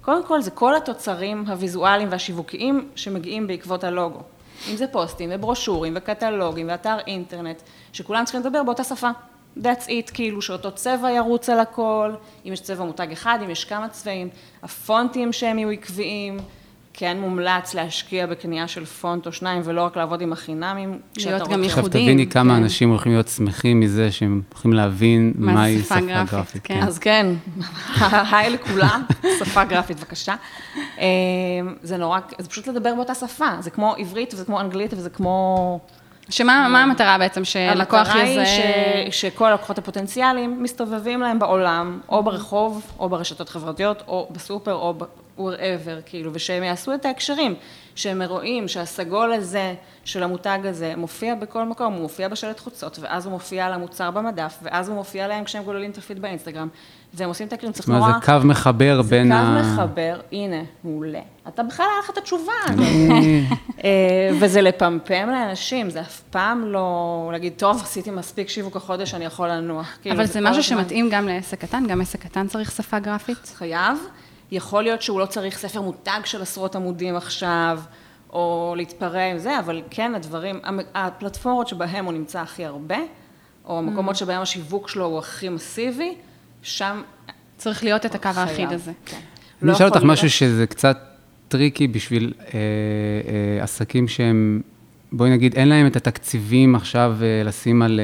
קודם 0.00 0.24
כל, 0.26 0.40
זה 0.40 0.50
כל 0.50 0.76
התוצרים 0.76 1.44
הוויזואליים 1.48 2.08
והשיווקיים 2.10 2.84
שמגיעים 2.94 3.46
בעקבות 3.46 3.84
הלוגו. 3.84 4.20
אם 4.70 4.76
זה 4.76 4.86
פוסטים 4.86 5.30
וברושורים 5.32 5.92
וקטלוגים 5.96 6.68
ואתר 6.70 6.96
אינטרנט, 7.06 7.62
שכולם 7.92 8.24
צריכים 8.24 8.40
לדבר 8.40 8.62
באותה 8.62 8.84
שפה. 8.84 9.08
That's 9.58 9.86
it, 9.88 10.10
כאילו 10.14 10.42
שאותו 10.42 10.72
צבע 10.72 11.10
ירוץ 11.10 11.48
על 11.48 11.60
הכל, 11.60 12.10
אם 12.46 12.52
יש 12.52 12.60
צבע 12.60 12.84
מותג 12.84 13.06
אחד, 13.12 13.38
אם 13.44 13.50
יש 13.50 13.64
כמה 13.64 13.88
צבעים, 13.88 14.28
הפונטים 14.62 15.32
שהם 15.32 15.58
יהיו 15.58 15.70
עקביים, 15.70 16.36
כן 16.94 17.18
מומלץ 17.20 17.74
להשקיע 17.74 18.26
בקנייה 18.26 18.68
של 18.68 18.84
פונט 18.84 19.26
או 19.26 19.32
שניים, 19.32 19.62
ולא 19.64 19.84
רק 19.84 19.96
לעבוד 19.96 20.20
עם 20.20 20.32
החינמים. 20.32 20.98
להיות 21.16 21.48
גם 21.48 21.54
רוצה- 21.60 21.66
עכשיו 21.66 21.88
תביני 21.88 22.26
כמה 22.26 22.54
כן. 22.56 22.62
אנשים 22.62 22.90
הולכים 22.90 23.12
להיות 23.12 23.28
שמחים 23.28 23.80
מזה 23.80 24.12
שהם 24.12 24.42
הולכים 24.52 24.72
להבין 24.72 25.32
מהי 25.36 25.82
שפה 25.82 26.00
גרפית, 26.00 26.30
גרפית. 26.32 26.62
כן. 26.64 26.82
אז 26.82 26.98
כן, 26.98 27.26
היי 28.32 28.50
לכולם, 28.50 29.02
שפה 29.38 29.64
גרפית 29.64 29.96
בבקשה. 29.98 30.34
אה, 30.98 31.04
זה 31.82 31.96
נורא, 31.96 32.18
זה 32.38 32.48
פשוט 32.48 32.66
לדבר 32.68 32.94
באותה 32.94 33.14
שפה, 33.14 33.48
זה 33.60 33.70
כמו 33.70 33.94
עברית 33.98 34.34
וזה 34.34 34.44
כמו 34.44 34.60
אנגלית 34.60 34.94
וזה 34.94 35.10
כמו... 35.10 35.78
שמה 36.28 36.68
מה 36.68 36.82
המטרה 36.82 37.18
בעצם? 37.18 37.44
שלקוח 37.44 38.08
המטרה 38.08 38.22
היא 38.22 38.40
יזהה... 38.40 39.10
ש, 39.10 39.20
שכל 39.20 39.46
הלקוחות 39.46 39.78
הפוטנציאליים 39.78 40.62
מסתובבים 40.62 41.20
להם 41.20 41.38
בעולם, 41.38 42.00
או 42.08 42.22
ברחוב, 42.22 42.92
או 42.98 43.08
ברשתות 43.08 43.48
חברתיות, 43.48 44.02
או 44.06 44.28
בסופר, 44.30 44.74
או 44.74 44.94
wherever, 45.38 46.02
כאילו, 46.06 46.30
ושהם 46.34 46.62
יעשו 46.62 46.94
את 46.94 47.04
ההקשרים, 47.04 47.54
שהם 47.94 48.22
רואים 48.22 48.68
שהסגול 48.68 49.32
הזה 49.32 49.74
של 50.04 50.22
המותג 50.22 50.58
הזה 50.64 50.94
מופיע 50.96 51.34
בכל 51.34 51.64
מקום, 51.64 51.92
הוא 51.92 52.02
מופיע 52.02 52.28
בשלט 52.28 52.60
חוצות, 52.60 52.98
ואז 53.02 53.26
הוא 53.26 53.32
מופיע 53.32 53.66
על 53.66 53.72
המוצר 53.72 54.10
במדף, 54.10 54.58
ואז 54.62 54.88
הוא 54.88 54.96
מופיע 54.96 55.28
להם 55.28 55.44
כשהם 55.44 55.62
גוללים 55.62 55.90
את 55.90 55.98
הפיד 55.98 56.22
באינסטגרם, 56.22 56.68
והם 57.14 57.28
עושים 57.28 57.46
את 57.46 57.52
ההקשרים, 57.52 57.72
צריך 57.72 57.86
זאת 57.86 57.94
אומרת, 57.94 58.08
נורא... 58.08 58.20
זה 58.20 58.26
קו 58.26 58.46
מחבר 58.46 59.02
זה 59.02 59.10
בין 59.10 59.28
קו 59.28 59.34
ה... 59.38 59.62
מחבר, 59.62 60.20
הנה, 60.32 60.56
מעולה. 60.84 61.20
אתה 61.48 61.62
בכלל 61.62 61.86
היה 61.92 61.98
לך 62.04 62.10
את 62.10 62.18
התשובה. 62.18 62.52
אני- 62.68 63.46
אה, 63.84 63.90
וזה 64.40 64.60
לפמפם 64.60 65.28
לאנשים, 65.30 65.90
זה 65.90 66.00
אף 66.00 66.20
פעם 66.30 66.64
לא 66.64 67.28
להגיד, 67.32 67.52
טוב, 67.56 67.80
עשיתי 67.82 68.10
מספיק 68.10 68.48
שיווק 68.48 68.76
החודש, 68.76 69.14
אני 69.14 69.24
יכול 69.24 69.48
לנוח. 69.48 69.98
כאילו, 70.02 70.16
אבל 70.16 70.24
זה 70.26 70.40
משהו 70.40 70.62
שמתאים 70.62 71.08
גם 71.10 71.28
לעסק 71.28 71.60
קטן, 71.60 71.86
גם 71.88 72.00
עסק 72.00 72.20
קטן 72.20 72.46
צריך 72.46 72.70
שפה 72.70 72.98
גרפית? 72.98 73.52
חייב. 73.58 73.98
יכול 74.50 74.82
להיות 74.82 75.02
שהוא 75.02 75.20
לא 75.20 75.26
צריך 75.26 75.58
ספר 75.58 75.80
מותג 75.80 76.20
של 76.24 76.42
עשרות 76.42 76.76
עמודים 76.76 77.16
עכשיו, 77.16 77.80
או 78.32 78.74
להתפרע 78.76 79.22
עם 79.22 79.38
זה, 79.38 79.58
אבל 79.58 79.82
כן, 79.90 80.14
הדברים, 80.14 80.60
הפלטפורמות 80.94 81.68
שבהם 81.68 82.04
הוא 82.04 82.12
נמצא 82.12 82.40
הכי 82.40 82.64
הרבה, 82.64 82.96
או 83.64 83.78
המקומות 83.78 84.16
שבהם 84.16 84.42
השיווק 84.42 84.88
שלו 84.88 85.04
הוא 85.04 85.18
הכי 85.18 85.48
מסיבי, 85.48 86.14
שם 86.62 87.02
צריך 87.56 87.84
להיות 87.84 88.06
את 88.06 88.14
הקו. 88.14 88.28
האחיד 88.36 88.72
הזה. 88.72 88.92
כן. 89.06 89.16
אני 89.62 89.68
לא 89.68 89.72
אשאל 89.72 89.86
יכול 89.86 89.98
אותך 89.98 90.06
משהו 90.10 90.30
שזה 90.30 90.66
קצת 90.66 90.98
טריקי 91.48 91.88
בשביל 91.88 92.32
אה, 92.40 92.44
אה, 92.44 93.62
עסקים 93.62 94.08
שהם, 94.08 94.60
בואי 95.12 95.30
נגיד, 95.30 95.54
אין 95.54 95.68
להם 95.68 95.86
את 95.86 95.96
התקציבים 95.96 96.74
עכשיו 96.74 97.16
אה, 97.22 97.42
לשים 97.44 97.82
על 97.82 98.00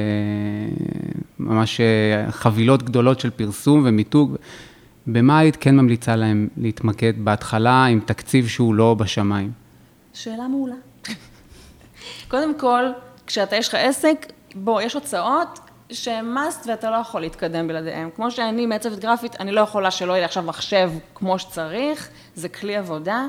ממש 1.39 1.81
חבילות 2.29 2.83
גדולות 2.83 3.19
של 3.19 3.29
פרסום 3.29 3.81
ומיתוג. 3.85 4.35
במה 5.07 5.39
היית 5.39 5.55
כן 5.55 5.75
ממליצה 5.75 6.15
להם 6.15 6.47
להתמקד 6.57 7.13
בהתחלה 7.17 7.85
עם 7.85 7.99
תקציב 7.99 8.47
שהוא 8.47 8.75
לא 8.75 8.93
בשמיים? 8.93 9.51
שאלה 10.13 10.47
מעולה. 10.47 10.75
קודם 12.27 12.59
כל, 12.59 12.83
כשאתה, 13.27 13.55
יש 13.55 13.67
לך 13.67 13.75
עסק, 13.75 14.25
בוא, 14.55 14.81
יש 14.81 14.93
הוצאות 14.93 15.59
שהן 15.91 16.37
must 16.37 16.67
ואתה 16.67 16.89
לא 16.91 16.95
יכול 16.95 17.21
להתקדם 17.21 17.67
בלעדיהן. 17.67 18.09
כמו 18.15 18.31
שאני 18.31 18.65
מעצבת 18.65 18.99
גרפית, 18.99 19.35
אני 19.39 19.51
לא 19.51 19.61
יכולה 19.61 19.91
שלא 19.91 20.11
יהיה 20.11 20.19
לי 20.19 20.25
עכשיו 20.25 20.43
מחשב 20.43 20.91
כמו 21.15 21.39
שצריך, 21.39 22.09
זה 22.35 22.49
כלי 22.49 22.75
עבודה. 22.75 23.25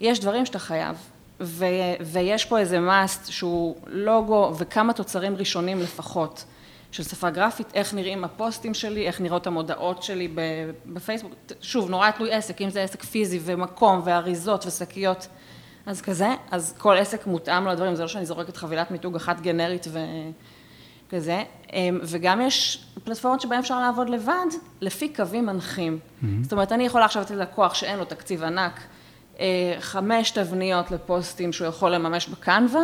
יש 0.00 0.20
דברים 0.20 0.46
שאתה 0.46 0.58
חייב. 0.58 0.96
ו- 1.40 1.64
ויש 2.00 2.44
פה 2.44 2.58
איזה 2.58 2.78
must 2.78 3.30
שהוא 3.30 3.76
לוגו 3.86 4.52
וכמה 4.58 4.92
תוצרים 4.92 5.36
ראשונים 5.36 5.80
לפחות 5.80 6.44
של 6.92 7.02
שפה 7.02 7.30
גרפית, 7.30 7.66
איך 7.74 7.94
נראים 7.94 8.24
הפוסטים 8.24 8.74
שלי, 8.74 9.06
איך 9.06 9.20
נראות 9.20 9.46
המודעות 9.46 10.02
שלי 10.02 10.28
בפייסבוק. 10.86 11.32
שוב, 11.60 11.90
נורא 11.90 12.10
תלוי 12.10 12.32
עסק, 12.32 12.62
אם 12.62 12.70
זה 12.70 12.82
עסק 12.82 13.02
פיזי 13.02 13.40
ומקום 13.42 14.00
ואריזות 14.04 14.66
ושקיות, 14.66 15.26
אז 15.86 16.00
כזה, 16.00 16.28
אז 16.50 16.74
כל 16.78 16.96
עסק 16.96 17.26
מותאם 17.26 17.68
לדברים, 17.68 17.94
זה 17.94 18.02
לא 18.02 18.08
שאני 18.08 18.26
זורקת 18.26 18.56
חבילת 18.56 18.90
מיתוג 18.90 19.16
אחת 19.16 19.40
גנרית 19.40 19.86
וכזה. 19.88 20.55
אמ, 21.72 21.98
וגם 22.02 22.40
יש 22.40 22.84
פלטפורמות 23.04 23.40
שבהן 23.40 23.58
אפשר 23.58 23.80
לעבוד 23.80 24.08
לבד, 24.08 24.46
לפי 24.80 25.08
קווים 25.08 25.46
מנחים. 25.46 25.98
זאת 26.42 26.52
אומרת, 26.52 26.72
אני 26.72 26.86
יכולה 26.86 27.04
עכשיו 27.04 27.22
לתת 27.22 27.34
לקוח 27.34 27.74
שאין 27.74 27.98
לו 27.98 28.04
תקציב 28.04 28.42
ענק, 28.42 28.80
אה, 29.40 29.76
חמש 29.80 30.30
תבניות 30.30 30.90
לפוסטים 30.90 31.52
שהוא 31.52 31.68
יכול 31.68 31.94
לממש 31.94 32.28
בקנווה, 32.28 32.82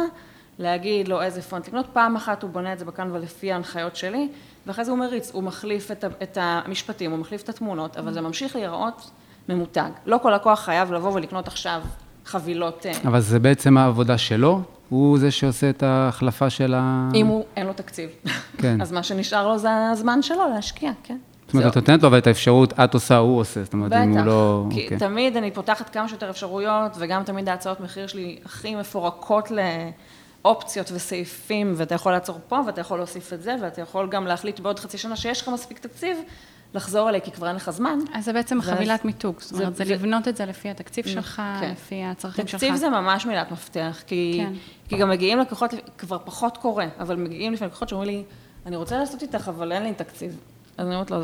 להגיד 0.58 1.08
לו 1.08 1.22
איזה 1.22 1.42
פונט 1.42 1.68
לקנות, 1.68 1.86
פעם 1.92 2.16
אחת 2.16 2.42
הוא 2.42 2.50
בונה 2.50 2.72
את 2.72 2.78
זה 2.78 2.84
בקנווה 2.84 3.18
לפי 3.18 3.52
ההנחיות 3.52 3.96
שלי, 3.96 4.28
ואחרי 4.66 4.84
זה 4.84 4.90
הוא 4.90 4.98
מריץ, 4.98 5.30
הוא 5.30 5.42
מחליף 5.42 5.90
את, 6.22 6.38
המשפטים, 6.40 7.10
הוא 7.10 7.18
מחליף 7.18 7.42
את 7.42 7.48
התמונות, 7.48 7.96
אבל 7.96 8.12
זה 8.12 8.20
ממשיך 8.20 8.56
להיראות 8.56 9.10
ממותג. 9.48 9.90
לא 10.06 10.18
כל 10.22 10.30
לקוח 10.30 10.60
חייב 10.60 10.92
לבוא 10.92 11.12
ולקנות 11.12 11.48
עכשיו 11.48 11.82
חבילות, 12.26 12.86
אה, 12.86 12.92
אבל 13.04 13.20
זה 13.20 13.38
בעצם 13.38 13.78
העבודה 13.78 14.18
שלו, 14.18 14.60
הוא 14.92 15.18
זה 15.18 15.30
שעושה 15.30 15.70
את 15.70 15.82
ההחלפה 15.82 16.50
של 16.50 16.74
ה... 16.74 17.08
אם 17.14 17.26
הוא, 17.26 17.44
אין 17.56 17.66
לו 17.66 17.72
תקציב. 17.72 18.10
כן. 18.58 18.80
אז 18.80 18.92
מה 18.92 19.02
שנשאר 19.02 19.48
לו 19.48 19.58
זה 19.58 19.68
הזמן 19.92 20.22
שלו 20.22 20.48
להשקיע, 20.54 20.92
כן. 21.02 21.16
זאת 21.46 21.54
אומרת, 21.54 21.72
את. 21.72 21.76
נותנת 21.76 22.02
לו 22.02 22.08
אבל 22.08 22.18
את 22.18 22.26
האפשרות, 22.26 22.72
את 22.72 22.94
עושה, 22.94 23.16
הוא 23.16 23.40
עושה, 23.40 23.64
זאת 23.64 23.72
אומרת, 23.72 23.92
אם 23.92 24.18
הוא 24.18 24.26
לא... 24.26 24.66
כי 24.70 24.84
אוקיי. 24.84 24.98
תמיד 24.98 25.36
אני 25.36 25.50
פותחת 25.50 25.90
כמה 25.90 26.08
שיותר 26.08 26.30
אפשרויות, 26.30 26.92
וגם 26.98 27.22
תמיד 27.22 27.48
ההצעות 27.48 27.80
מחיר 27.80 28.06
שלי 28.06 28.38
הכי 28.44 28.74
מפורקות 28.74 29.52
לאופציות 30.44 30.92
וסעיפים, 30.94 31.72
ואתה 31.76 31.94
יכול 31.94 32.12
לעצור 32.12 32.38
פה, 32.48 32.60
ואתה 32.66 32.80
יכול 32.80 32.98
להוסיף 32.98 33.32
את 33.32 33.42
זה, 33.42 33.56
ואתה 33.62 33.80
יכול 33.80 34.08
גם 34.08 34.26
להחליט 34.26 34.60
בעוד 34.60 34.78
חצי 34.78 34.98
שנה 34.98 35.16
שיש 35.16 35.42
לך 35.42 35.48
מספיק 35.48 35.78
תקציב, 35.78 36.18
לחזור 36.74 37.08
אליי, 37.08 37.20
כי 37.20 37.30
כבר 37.30 37.48
אין 37.48 37.56
לך 37.56 37.70
זמן. 37.70 37.98
אז 38.14 38.24
זה 38.24 38.32
בעצם 38.32 38.62
חבילת 38.62 39.04
מיתוג, 39.04 39.40
זאת 39.40 39.52
אומרת, 39.60 39.76
זה 39.76 39.84
זה- 39.84 39.92
לבנות 39.94 40.28
את 40.28 40.36
זה 40.36 40.46
לפי 40.46 40.70
התקציב 40.70 41.06
שלך, 41.06 41.42
כן. 41.60 41.70
לפי 41.70 42.04
הצרכים 42.04 42.46
שלך. 42.46 42.60
תקציב 42.60 42.74
זה 42.76 42.88
ממש 42.88 43.26
מילת 43.26 43.50
מפתח, 43.52 44.02
כי, 44.06 44.40
כן. 44.46 44.52
כי 44.88 44.96
גם 44.96 45.10
מגיעים 45.10 45.38
לקוחות, 45.38 45.70
כבר 45.98 46.18
פחות 46.24 46.56
קורה, 46.56 46.86
אבל 47.00 47.16
מגיעים 47.16 47.52
לפעמים 47.52 47.68
לקוחות 47.70 47.88
שאומרים 47.88 48.10
לי, 48.10 48.24
אני 48.66 48.76
רוצה 48.76 48.98
לעשות 48.98 49.22
איתך, 49.22 49.48
אבל 49.48 49.72
אין 49.72 49.82
לי 49.82 49.94
תקציב. 49.94 50.36
אז 50.78 50.86
אני 50.86 50.94
אומרת 50.94 51.10
לו, 51.10 51.18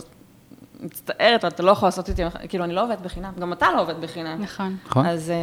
מצטערת, 0.81 1.45
אתה 1.45 1.63
לא 1.63 1.71
יכול 1.71 1.87
לעשות 1.87 2.09
איתי, 2.09 2.23
כאילו, 2.49 2.65
אני 2.65 2.75
לא 2.75 2.85
עובדת 2.85 3.01
בחינם, 3.01 3.33
גם 3.39 3.53
אתה 3.53 3.67
לא 3.77 3.81
עובד 3.83 4.01
בחינם. 4.01 4.43
נכון. 4.43 4.77
נכון? 4.87 5.07
אז 5.07 5.31
אה, 5.31 5.35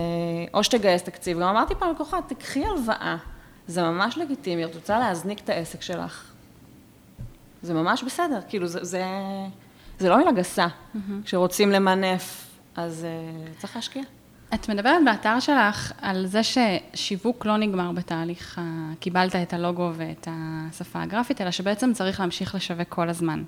או 0.54 0.64
שתגייס 0.64 1.04
תקציב, 1.04 1.40
גם 1.40 1.48
אמרתי 1.48 1.74
פעם 1.80 1.92
לקוחה, 1.92 2.18
תקחי 2.28 2.66
הלוואה, 2.66 3.18
זה 3.68 3.82
ממש 3.84 4.18
לגיטימי, 4.18 4.66
את 4.66 4.76
רוצה 4.76 5.00
להזניק 5.00 5.40
את 5.40 5.50
העסק 5.50 5.82
שלך. 5.82 6.32
זה 7.62 7.74
ממש 7.74 8.04
בסדר, 8.04 8.40
כאילו, 8.50 8.68
זה, 8.68 8.80
זה, 8.84 9.04
זה 10.00 10.10
לא 10.10 10.18
מילה 10.18 10.32
גסה. 10.32 10.68
כשרוצים 11.26 11.72
למנף, 11.72 12.46
אז 12.76 13.06
אה, 13.06 13.52
צריך 13.58 13.76
להשקיע. 13.76 14.04
את 14.54 14.70
מדברת 14.70 15.02
באתר 15.06 15.40
שלך 15.40 15.92
על 16.02 16.26
זה 16.26 16.42
ששיווק 16.44 17.46
לא 17.46 17.58
נגמר 17.58 17.92
בתהליך, 17.92 18.62
קיבלת 19.00 19.36
את 19.36 19.54
הלוגו 19.54 19.92
ואת 19.96 20.28
השפה 20.32 21.02
הגרפית, 21.02 21.42
אלא 21.42 21.52
שבעצם 21.52 21.94
צריך 21.94 22.20
להמשיך 22.20 22.56
לשווק 22.56 22.90
כל 22.90 23.10
הזמן. 23.10 23.44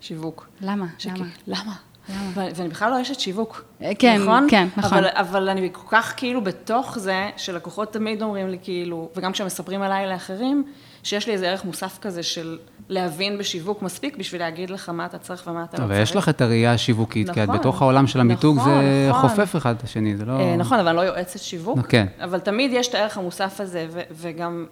שיווק. 0.00 0.48
למה? 0.60 0.86
שכי- 0.98 1.10
למה? 1.46 1.72
למה? 2.08 2.30
ו- 2.34 2.48
ואני 2.54 2.68
בכלל 2.68 2.90
לא 2.90 3.02
אשת 3.02 3.20
שיווק. 3.20 3.64
אה, 3.82 3.90
כן, 3.98 4.22
נכון? 4.22 4.46
כן, 4.50 4.68
נכון. 4.76 4.98
אבל, 4.98 5.08
אבל 5.12 5.48
אני 5.48 5.68
כל 5.72 5.88
כך 5.88 6.14
כאילו 6.16 6.44
בתוך 6.44 6.98
זה, 6.98 7.30
שלקוחות 7.36 7.92
תמיד 7.92 8.22
אומרים 8.22 8.48
לי 8.48 8.58
כאילו, 8.62 9.10
וגם 9.16 9.32
כשהם 9.32 9.46
מספרים 9.46 9.82
עליי 9.82 10.06
לאחרים, 10.06 10.64
שיש 11.02 11.26
לי 11.26 11.32
איזה 11.32 11.48
ערך 11.48 11.64
מוסף 11.64 11.98
כזה 11.98 12.22
של 12.22 12.58
להבין 12.88 13.38
בשיווק 13.38 13.82
מספיק 13.82 14.16
בשביל 14.16 14.40
להגיד 14.40 14.70
לך 14.70 14.88
מה 14.88 15.06
אתה 15.06 15.18
צריך 15.18 15.46
ומה 15.46 15.64
אתה 15.64 15.78
לא 15.78 15.84
אבל 15.84 15.94
צריך. 15.94 16.08
יש 16.10 16.16
לך 16.16 16.28
את 16.28 16.40
הראייה 16.40 16.72
השיווקית, 16.72 17.30
כי 17.30 17.42
את 17.42 17.48
נכון, 17.48 17.58
בתוך 17.58 17.82
העולם 17.82 18.06
של 18.06 18.20
המיתוג 18.20 18.56
נכון, 18.56 18.70
זה 18.70 19.06
נכון. 19.10 19.28
חופף 19.28 19.56
אחד 19.56 19.74
את 19.76 19.82
השני, 19.82 20.16
זה 20.16 20.24
לא... 20.24 20.32
אה, 20.40 20.56
נכון, 20.56 20.78
אבל 20.78 20.88
אני 20.88 20.96
לא 20.96 21.02
יועצת 21.02 21.38
שיווק. 21.38 21.86
כן. 21.86 22.06
אבל 22.24 22.40
תמיד 22.40 22.70
יש 22.74 22.88
את 22.88 22.94
הערך 22.94 23.18
המוסף 23.18 23.60
הזה, 23.60 23.86
ו- 23.90 24.00
וגם, 24.10 24.66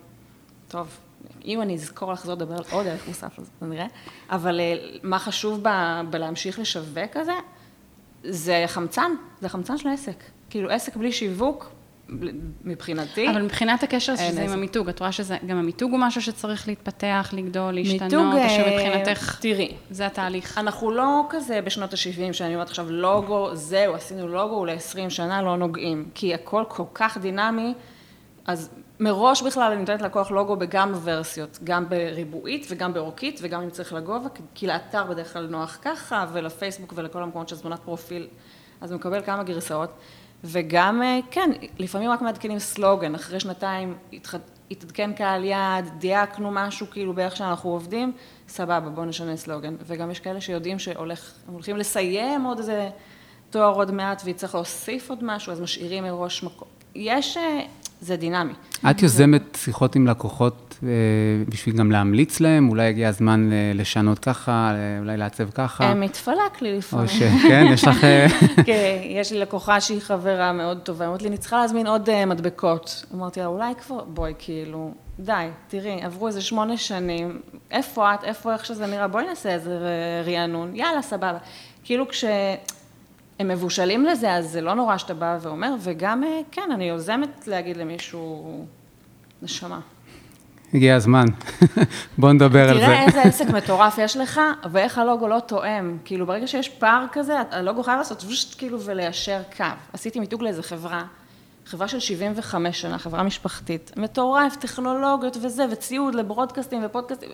טוב, 0.68 0.86
אם 1.44 1.62
אני 1.62 1.74
אזכור 1.74 2.12
לחזור 2.12 2.34
לדבר 2.34 2.54
על 2.54 2.64
עוד 2.70 2.86
ערך 2.86 3.08
מוסף, 3.08 3.38
אז 3.38 3.50
נראה. 3.62 3.86
אבל 4.30 4.60
אה, 4.60 4.74
מה 5.02 5.18
חשוב 5.18 5.60
ב- 5.62 6.00
בלהמשיך 6.10 6.58
לשווק 6.58 6.98
כזה? 7.12 7.32
זה 8.24 8.64
חמצן, 8.66 9.10
זה 9.40 9.48
חמצן 9.48 9.78
של 9.78 9.88
העסק. 9.88 10.22
כאילו, 10.50 10.70
עסק 10.70 10.96
בלי 10.96 11.12
שיווק, 11.12 11.70
מבחינתי, 12.64 13.30
אבל 13.30 13.42
מבחינת 13.42 13.82
הקשר 13.82 14.16
שזה 14.16 14.24
עם 14.28 14.38
איזה. 14.38 14.54
המיתוג, 14.54 14.88
את 14.88 15.00
רואה 15.00 15.12
שזה, 15.12 15.36
גם 15.46 15.56
המיתוג 15.56 15.90
הוא 15.90 16.00
משהו 16.00 16.22
שצריך 16.22 16.68
להתפתח, 16.68 17.30
לגדול, 17.32 17.74
להשתנות, 17.74 18.02
מיתוג, 18.02 18.32
או 18.32 18.38
אה, 18.38 18.48
שמבחינתך 18.48 19.38
תראי, 19.40 19.74
זה 19.90 20.06
התהליך. 20.06 20.58
אנחנו 20.58 20.90
לא 20.90 21.22
כזה 21.30 21.60
בשנות 21.60 21.92
ה-70, 21.92 22.32
שאני 22.32 22.54
אומרת 22.54 22.68
עכשיו 22.68 22.90
לוגו, 22.90 23.54
זהו, 23.54 23.94
עשינו 23.94 24.28
לוגו, 24.28 24.64
ל-20 24.64 25.10
שנה 25.10 25.42
לא 25.42 25.56
נוגעים, 25.56 26.08
כי 26.14 26.34
הכל 26.34 26.64
כל 26.68 26.82
כך 26.94 27.18
דינמי, 27.18 27.74
אז 28.46 28.70
מראש 29.00 29.42
בכלל 29.42 29.72
אני 29.72 29.80
נותנת 29.80 30.02
לקוח 30.02 30.30
לוגו 30.30 30.56
בגם 30.56 30.92
ורסיות, 31.02 31.58
גם 31.64 31.88
בריבועית 31.88 32.66
וגם 32.70 32.92
באורכית 32.92 33.38
וגם 33.42 33.62
אם 33.62 33.70
צריך 33.70 33.92
לגובה, 33.92 34.28
כי- 34.28 34.42
כי 34.54 34.66
לאתר 34.66 35.04
בדרך 35.04 35.32
כלל 35.32 35.46
נוח 35.46 35.78
ככה, 35.82 36.26
ולפייסבוק 36.32 36.92
ולכל 36.96 37.22
המקומות 37.22 37.48
של 37.48 37.58
תמונת 37.58 37.78
פרופיל, 37.80 38.26
אז 38.80 38.92
הוא 38.92 38.98
מקבל 38.98 39.22
כמה 39.22 39.42
גרסאות, 39.42 39.90
וגם, 40.44 41.02
אה, 41.02 41.18
כן, 41.30 41.50
לפעמים 41.78 42.10
רק 42.10 42.22
מעדכנים 42.22 42.58
סלוגן, 42.58 43.14
אחרי 43.14 43.40
שנתיים. 43.40 43.94
התעדכן 44.70 45.12
קהל 45.12 45.44
יעד, 45.44 45.90
דייקנו 45.98 46.50
משהו 46.52 46.86
כאילו 46.90 47.12
באיך 47.12 47.36
שאנחנו 47.36 47.70
עובדים, 47.70 48.12
סבבה, 48.48 48.88
בואו 48.88 49.06
נשנה 49.06 49.36
סלוגן. 49.36 49.76
וגם 49.86 50.10
יש 50.10 50.20
כאלה 50.20 50.40
שיודעים 50.40 50.78
שהולכים 50.78 51.76
לסיים 51.76 52.44
עוד 52.44 52.58
איזה 52.58 52.90
תואר 53.50 53.74
עוד 53.74 53.90
מעט 53.90 54.22
ויצטרך 54.24 54.54
להוסיף 54.54 55.10
עוד 55.10 55.24
משהו, 55.24 55.52
אז 55.52 55.60
משאירים 55.60 56.04
מראש 56.04 56.42
מקום. 56.42 56.68
יש, 56.94 57.36
אה, 57.36 57.60
זה 58.00 58.16
דינמי. 58.16 58.52
את 58.90 59.02
יוזמת 59.02 59.58
שיחות 59.62 59.96
עם 59.96 60.06
לקוחות 60.06 60.78
אה, 60.82 60.88
בשביל 61.48 61.76
גם 61.76 61.92
להמליץ 61.92 62.40
להם? 62.40 62.68
אולי 62.68 62.88
הגיע 62.88 63.08
הזמן 63.08 63.50
לשנות 63.74 64.18
ככה, 64.18 64.70
אה, 64.74 64.98
אולי 64.98 65.16
לעצב 65.16 65.50
ככה? 65.50 65.94
מתפלק 65.94 66.62
לי 66.62 66.78
לפעמים. 66.78 67.06
או 67.06 67.10
ש... 67.10 67.22
כן, 67.48 67.66
יש 67.72 67.84
לך... 67.84 68.00
כן, 68.66 69.00
יש 69.04 69.32
לי 69.32 69.38
לקוחה 69.38 69.80
שהיא 69.80 70.00
חברה 70.00 70.52
מאוד 70.52 70.78
טובה, 70.78 71.04
היא 71.04 71.08
אומרת 71.08 71.22
לי, 71.22 71.28
אני 71.28 71.38
צריכה 71.38 71.56
להזמין 71.56 71.86
עוד 71.86 72.24
מדבקות. 72.26 73.04
אמרתי 73.14 73.40
לה, 73.40 73.46
אולי 73.46 73.74
כבר, 73.86 74.04
בואי, 74.04 74.32
כאילו, 74.38 74.94
די, 75.18 75.48
תראי, 75.68 76.02
עברו 76.02 76.26
איזה 76.26 76.40
שמונה 76.40 76.76
שנים, 76.76 77.40
איפה 77.70 78.14
את, 78.14 78.24
איפה, 78.24 78.52
איך 78.52 78.64
שזה 78.64 78.86
נראה, 78.86 79.08
בואי 79.08 79.26
נעשה 79.26 79.54
איזה 79.54 79.78
רענון, 80.26 80.76
יאללה, 80.76 81.02
סבבה. 81.02 81.38
כאילו 81.84 82.08
כש... 82.08 82.24
הם 83.38 83.48
מבושלים 83.48 84.06
לזה, 84.06 84.34
אז 84.34 84.50
זה 84.50 84.60
לא 84.60 84.74
נורא 84.74 84.96
שאתה 84.96 85.14
בא 85.14 85.38
ואומר, 85.40 85.74
וגם, 85.80 86.22
כן, 86.50 86.70
אני 86.74 86.84
יוזמת 86.84 87.48
להגיד 87.48 87.76
למישהו, 87.76 88.66
נשמה. 89.42 89.80
הגיע 90.74 90.96
הזמן, 90.96 91.24
בוא 92.18 92.32
נדבר 92.32 92.68
על 92.70 92.78
זה. 92.78 92.86
תראה 92.86 93.06
איזה 93.06 93.22
עסק 93.28 93.48
מטורף 93.48 93.98
יש 93.98 94.16
לך, 94.16 94.40
ואיך 94.70 94.98
הלוגו 94.98 95.28
לא 95.28 95.40
תואם. 95.46 95.98
כאילו, 96.04 96.26
ברגע 96.26 96.46
שיש 96.46 96.68
פער 96.68 97.04
כזה, 97.12 97.34
הלוגו 97.50 97.82
חייב 97.82 97.98
לעשות 97.98 98.24
ושט, 98.24 98.58
כאילו, 98.58 98.80
וליישר 98.80 99.42
קו. 99.56 99.64
עשיתי 99.92 100.20
מיתוג 100.20 100.42
לאיזה 100.42 100.62
חברה, 100.62 101.04
חברה 101.66 101.88
של 101.88 102.00
75 102.00 102.80
שנה, 102.80 102.98
חברה 102.98 103.22
משפחתית, 103.22 103.92
מטורף, 103.96 104.56
טכנולוגיות 104.56 105.36
וזה, 105.42 105.64
וציוד 105.70 106.14
לברודקאסטים 106.14 106.82
ופודקאסטים, 106.84 107.30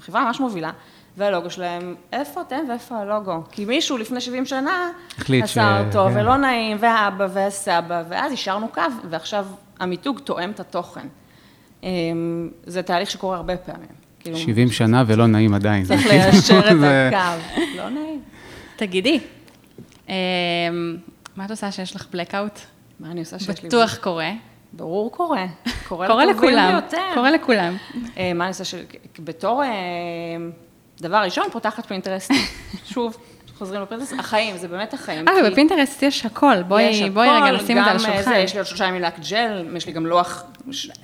חברה 0.00 0.24
ממש 0.24 0.40
מובילה. 0.40 0.70
והלוגו 1.18 1.50
שלהם, 1.50 1.94
איפה 2.12 2.40
אתם 2.40 2.56
ואיפה 2.68 2.98
הלוגו? 2.98 3.42
כי 3.52 3.64
מישהו 3.64 3.96
לפני 3.96 4.20
70 4.20 4.46
שנה 4.46 4.90
עשה 5.42 5.80
אותו, 5.80 6.06
כן. 6.08 6.20
ולא 6.20 6.36
נעים, 6.36 6.76
והאבא 6.80 7.26
והסבא, 7.32 8.02
ואז 8.08 8.32
השארנו 8.32 8.68
קו, 8.68 8.82
ועכשיו 9.10 9.46
המיתוג 9.80 10.18
תואם 10.18 10.50
את 10.50 10.60
התוכן. 10.60 11.06
אמ, 11.82 12.50
זה 12.66 12.82
תהליך 12.82 13.10
שקורה 13.10 13.36
הרבה 13.36 13.56
פעמים. 13.56 13.88
70 14.24 14.54
כאילו, 14.54 14.70
שנה 14.70 15.04
ולא 15.06 15.26
נעים 15.26 15.54
עדיין. 15.54 15.84
צריך 15.84 16.06
ליישר 16.10 16.58
את 16.58 16.76
הקו. 17.12 17.60
לא 17.76 17.88
נעים. 17.88 18.22
תגידי, 18.76 19.20
אמ, 20.08 20.14
מה 21.36 21.44
את 21.44 21.50
עושה 21.50 21.72
שיש 21.72 21.96
לך 21.96 22.06
blackout? 22.12 22.58
מה 23.00 23.10
אני 23.10 23.20
עושה 23.20 23.38
שיש 23.38 23.62
לי... 23.62 23.68
בטוח 23.68 23.96
קורה. 23.96 24.30
ברור 24.72 25.12
קורה. 25.12 25.46
קורה 25.88 26.26
לכולם. 26.26 26.80
קורה 27.14 27.30
לכולם. 27.30 27.76
אה, 28.16 28.32
מה 28.34 28.44
אני 28.44 28.48
עושה 28.48 28.64
ש... 28.64 28.74
בתור... 29.18 29.62
אה, 31.02 31.08
דבר 31.08 31.16
ראשון, 31.16 31.44
פותחת 31.52 31.86
פינטרסט. 31.86 32.30
שוב, 32.92 33.16
חוזרים 33.58 33.82
לפינטרסט, 33.82 34.12
החיים, 34.18 34.56
זה 34.56 34.68
באמת 34.68 34.94
החיים. 34.94 35.28
אה, 35.28 35.50
בפינטרסט 35.50 36.02
יש 36.02 36.26
הכל, 36.26 36.62
בואי 36.62 37.02
רגע 37.16 37.50
נשים 37.52 37.78
את 37.78 37.84
זה 37.84 37.90
על 37.90 37.96
השולחן. 37.96 38.36
יש 38.36 38.52
לי 38.52 38.58
עוד 38.58 38.66
שלושה 38.66 38.84
ימים 38.84 39.02
לק 39.02 39.14
ג'ל, 39.30 39.66
יש 39.76 39.86
לי 39.86 39.92
גם 39.92 40.06
לוח 40.06 40.44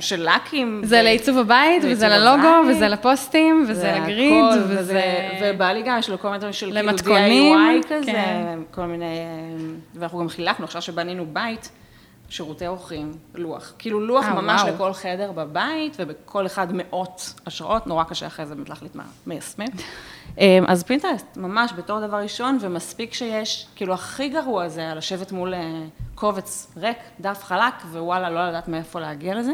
של 0.00 0.28
לקים. 0.34 0.82
זה 0.84 1.02
לעיצוב 1.02 1.38
הבית, 1.38 1.82
וזה 1.86 2.08
ללוגו, 2.08 2.68
וזה 2.68 2.88
לפוסטים, 2.88 3.66
וזה 3.68 3.98
ל 4.00 4.07
grid, 4.07 4.44
וזה... 4.68 5.02
ובא 5.42 5.72
לי 5.72 5.82
גם, 5.82 5.98
יש 5.98 6.10
לו 6.10 6.18
כל 6.18 6.28
מיני 6.28 6.38
דברים 6.38 6.52
של 6.52 6.72
כאילו 6.72 6.90
DIY 6.92 7.86
כזה, 7.88 8.12
כן. 8.12 8.58
כל 8.70 8.86
מיני... 8.86 9.16
ואנחנו 9.94 10.18
גם 10.18 10.28
חילקנו, 10.28 10.64
עכשיו 10.64 10.82
שבנינו 10.82 11.26
בית. 11.32 11.70
שירותי 12.34 12.66
אורחים, 12.66 13.12
לוח. 13.34 13.72
כאילו 13.78 14.00
לוח 14.00 14.24
אה, 14.24 14.28
אה, 14.28 14.34
ממש 14.34 14.60
וואו. 14.60 14.74
לכל 14.74 14.92
חדר 14.92 15.32
בבית, 15.32 15.96
ובכל 15.98 16.46
אחד 16.46 16.66
מאות 16.72 17.34
השראות, 17.46 17.86
נורא 17.86 18.04
קשה 18.04 18.26
אחרי 18.26 18.46
זה 18.46 18.54
באמת 18.54 18.68
להחליט 18.68 18.94
מה 18.94 19.04
מיישמים. 19.26 19.68
אמ, 20.38 20.64
אז 20.68 20.82
פינטרסט, 20.82 21.36
ממש 21.36 21.72
בתור 21.76 22.06
דבר 22.06 22.16
ראשון, 22.16 22.58
ומספיק 22.60 23.14
שיש, 23.14 23.66
כאילו 23.76 23.94
הכי 23.94 24.28
גרוע 24.28 24.68
זה 24.68 24.92
לשבת 24.96 25.32
מול 25.32 25.54
אה, 25.54 25.84
קובץ 26.14 26.72
ריק, 26.76 26.98
דף 27.20 27.44
חלק, 27.44 27.74
ווואלה, 27.90 28.30
לא 28.30 28.48
לדעת 28.48 28.68
מאיפה 28.68 29.00
להגיע 29.00 29.34
לזה. 29.34 29.52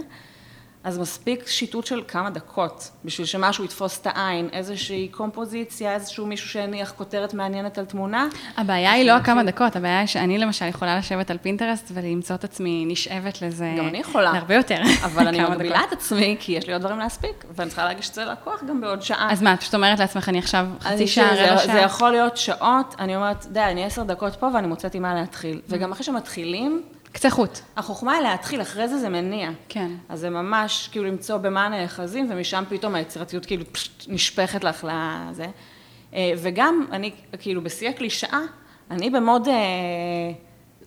אז 0.85 0.99
מספיק 0.99 1.47
שיטוט 1.47 1.87
של 1.87 2.03
כמה 2.09 2.31
דקות, 2.31 2.91
בשביל 3.05 3.27
שמשהו 3.27 3.65
יתפוס 3.65 4.01
את 4.01 4.07
העין, 4.11 4.49
איזושהי 4.53 5.09
קומפוזיציה, 5.09 5.95
איזשהו 5.95 6.27
מישהו 6.27 6.49
שהניח 6.49 6.93
כותרת 6.97 7.35
מעניינת 7.35 7.79
על 7.79 7.85
תמונה. 7.85 8.29
הבעיה 8.57 8.93
היא 8.93 9.07
לא 9.07 9.13
הכמה 9.13 9.45
דקות, 9.45 9.77
הבעיה 9.77 9.99
היא 9.99 10.07
שאני 10.07 10.39
למשל 10.39 10.67
יכולה 10.67 10.99
לשבת 10.99 11.31
על 11.31 11.39
פינטרסט 11.39 11.91
ולמצוא 11.95 12.37
את 12.37 12.45
עצמי 12.45 12.85
נשאבת 12.87 13.43
לזה... 13.43 13.75
גם 13.79 13.89
אני 13.89 13.99
יכולה. 13.99 14.33
להרבה 14.33 14.55
יותר. 14.55 14.79
אבל 15.05 15.29
אני 15.29 15.41
מגבילה 15.51 15.81
את 15.89 15.93
עצמי, 15.93 16.37
כי 16.41 16.53
יש 16.53 16.67
לי 16.67 16.73
עוד 16.73 16.83
דברים 16.83 16.99
להספיק, 16.99 17.45
ואני 17.57 17.69
צריכה 17.71 17.85
להגיש 17.85 18.09
את 18.09 18.15
זה 18.15 18.25
ללקוח 18.25 18.65
גם 18.69 18.81
בעוד 18.81 19.03
שעה. 19.03 19.33
אז 19.33 19.43
מה, 19.43 19.55
את 19.55 19.61
פשוט 19.61 19.75
אומרת 19.75 19.99
לעצמך, 19.99 20.29
אני 20.29 20.39
עכשיו 20.39 20.67
חצי 20.81 21.07
שעה, 21.07 21.31
רבע 21.35 21.59
שעה? 21.59 21.73
זה 21.73 21.79
יכול 21.79 22.11
להיות 22.11 22.37
שעות, 22.37 22.95
אני 22.99 23.17
אומרת, 23.17 23.47
די, 23.47 23.61
אני 23.61 23.85
עשר 23.85 24.03
דקות 24.03 24.37
פה 24.37 24.49
ואני 24.55 24.67
מוצאת 24.67 24.95
עם 24.95 25.03
מה 25.03 25.15
להתחיל. 25.15 25.61
וגם 25.69 25.93
אחרי 25.93 26.05
שמתחילים, 26.05 26.83
קצה 27.13 27.31
חוט. 27.31 27.59
החוכמה 27.77 28.13
היא 28.13 28.23
להתחיל, 28.23 28.63
אחרי 28.63 28.89
זה 28.89 28.99
זה 28.99 29.09
מניע. 29.09 29.51
כן. 29.69 29.91
אז 30.09 30.21
זה 30.21 30.31
ממש 30.31 30.89
כאילו 30.93 31.05
למצוא 31.05 31.37
במה 31.37 31.69
נאחזים, 31.69 32.27
ומשם 32.31 32.65
פתאום 32.69 32.95
היצירתיות 32.95 33.47
כאילו 33.47 33.65
פשוט 33.73 34.05
נשפכת 34.09 34.65
לך 34.65 34.85
לזה. 34.85 35.47
אה, 36.15 36.33
וגם, 36.37 36.87
אני 36.93 37.13
כאילו 37.39 37.63
בשיא 37.63 37.89
הקלישאה, 37.89 38.41
אני 38.91 39.11
במוד, 39.11 39.49
אה, 39.49 39.55